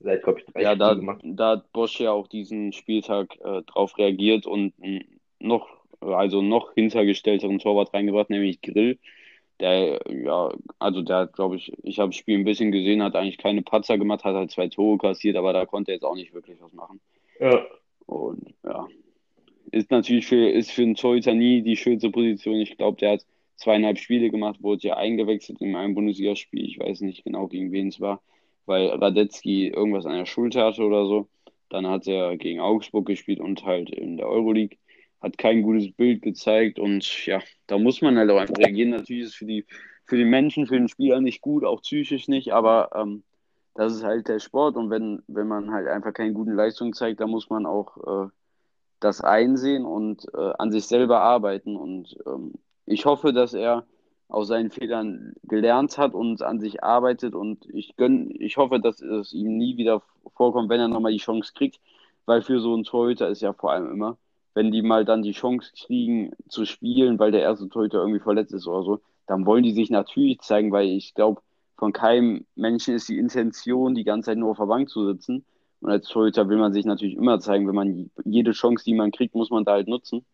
[0.00, 1.20] Seit, glaube ich, drei ja, da, gemacht.
[1.22, 4.72] da hat Bosch ja auch diesen Spieltag äh, drauf reagiert und
[5.38, 5.68] noch,
[6.00, 8.98] also noch hintergestellteren Torwart reingebracht, nämlich Grill.
[9.60, 13.14] Der, ja, also der hat, glaube ich, ich habe das Spiel ein bisschen gesehen, hat
[13.14, 16.14] eigentlich keine Patzer gemacht, hat halt zwei Tore kassiert, aber da konnte er jetzt auch
[16.14, 16.98] nicht wirklich was machen.
[17.38, 17.66] Ja.
[18.06, 18.88] Und ja,
[19.70, 22.56] ist natürlich für, ist für einen Torhüter nie die schönste Position.
[22.56, 23.26] Ich glaube, der hat
[23.56, 26.64] zweieinhalb Spiele gemacht, wurde ja eingewechselt in einem Bundesligaspiel.
[26.64, 28.22] Ich weiß nicht genau, gegen wen es war,
[28.70, 31.28] weil Radetzky irgendwas an der Schulter hatte oder so.
[31.70, 34.78] Dann hat er gegen Augsburg gespielt und halt in der Euroleague.
[35.20, 38.90] Hat kein gutes Bild gezeigt und ja, da muss man halt auch einfach reagieren.
[38.90, 39.66] Natürlich ist es für die,
[40.06, 43.22] für die Menschen, für den Spieler nicht gut, auch psychisch nicht, aber ähm,
[43.74, 47.20] das ist halt der Sport und wenn, wenn man halt einfach keine guten Leistungen zeigt,
[47.20, 48.30] dann muss man auch äh,
[49.00, 51.76] das einsehen und äh, an sich selber arbeiten.
[51.76, 52.54] Und ähm,
[52.86, 53.84] ich hoffe, dass er
[54.30, 57.34] aus seinen Fehlern gelernt hat und an sich arbeitet.
[57.34, 60.02] Und ich gönn, ich hoffe, dass es ihm nie wieder
[60.34, 61.80] vorkommt, wenn er nochmal die Chance kriegt.
[62.26, 64.16] Weil für so einen Torhüter ist ja vor allem immer,
[64.54, 68.52] wenn die mal dann die Chance kriegen zu spielen, weil der erste Torhüter irgendwie verletzt
[68.52, 71.40] ist oder so, dann wollen die sich natürlich zeigen, weil ich glaube,
[71.76, 75.44] von keinem Menschen ist die Intention, die ganze Zeit nur auf der Bank zu sitzen,
[75.80, 79.12] und als Torhüter will man sich natürlich immer zeigen, wenn man jede Chance, die man
[79.12, 80.24] kriegt, muss man da halt nutzen.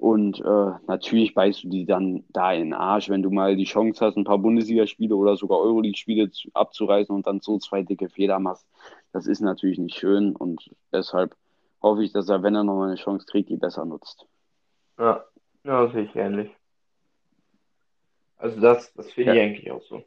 [0.00, 3.64] Und äh, natürlich beißt du die dann da in den Arsch, wenn du mal die
[3.64, 8.38] Chance hast, ein paar Bundesligaspiele oder sogar Euroleague-Spiele abzureißen und dann so zwei dicke Fehler
[8.38, 8.66] machst.
[9.12, 11.36] Das ist natürlich nicht schön und deshalb
[11.82, 14.26] hoffe ich, dass er, wenn er nochmal eine Chance kriegt, die besser nutzt.
[14.98, 15.22] Ja,
[15.64, 16.50] ja sehe ich ähnlich.
[18.38, 19.42] Also das, das finde ja.
[19.42, 20.02] ich eigentlich auch so.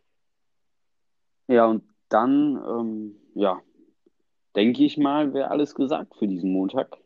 [1.48, 3.62] Ja, und dann, ähm, ja,
[4.56, 6.98] denke ich mal, wäre alles gesagt für diesen Montag.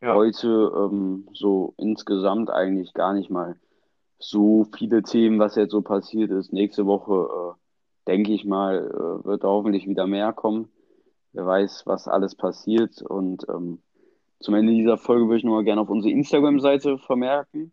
[0.00, 0.14] Ja.
[0.14, 3.56] Heute ähm, so insgesamt eigentlich gar nicht mal
[4.18, 6.52] so viele Themen, was jetzt so passiert ist.
[6.52, 10.70] Nächste Woche, äh, denke ich mal, äh, wird hoffentlich wieder mehr kommen.
[11.32, 13.02] Wer weiß, was alles passiert.
[13.02, 13.80] Und ähm,
[14.40, 17.72] zum Ende dieser Folge würde ich nur mal gerne auf unsere Instagram-Seite vermerken.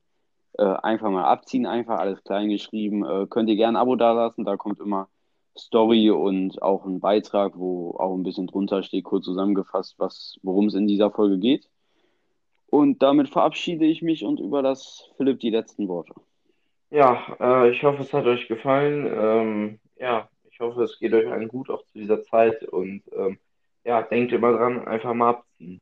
[0.53, 3.05] Äh, einfach mal abziehen, einfach alles klein geschrieben.
[3.05, 5.09] Äh, könnt ihr gerne ein Abo dalassen, da kommt immer
[5.57, 9.95] Story und auch ein Beitrag, wo auch ein bisschen drunter steht, kurz zusammengefasst,
[10.43, 11.69] worum es in dieser Folge geht.
[12.75, 16.13] Und damit verabschiede ich mich und überlasse Philipp die letzten Worte.
[16.89, 19.07] Ja, äh, ich hoffe, es hat euch gefallen.
[19.07, 23.39] Ähm, ja, ich hoffe, es geht euch allen gut auch zu dieser Zeit und ähm,
[23.85, 25.79] ja, denkt immer dran, einfach mal abziehen.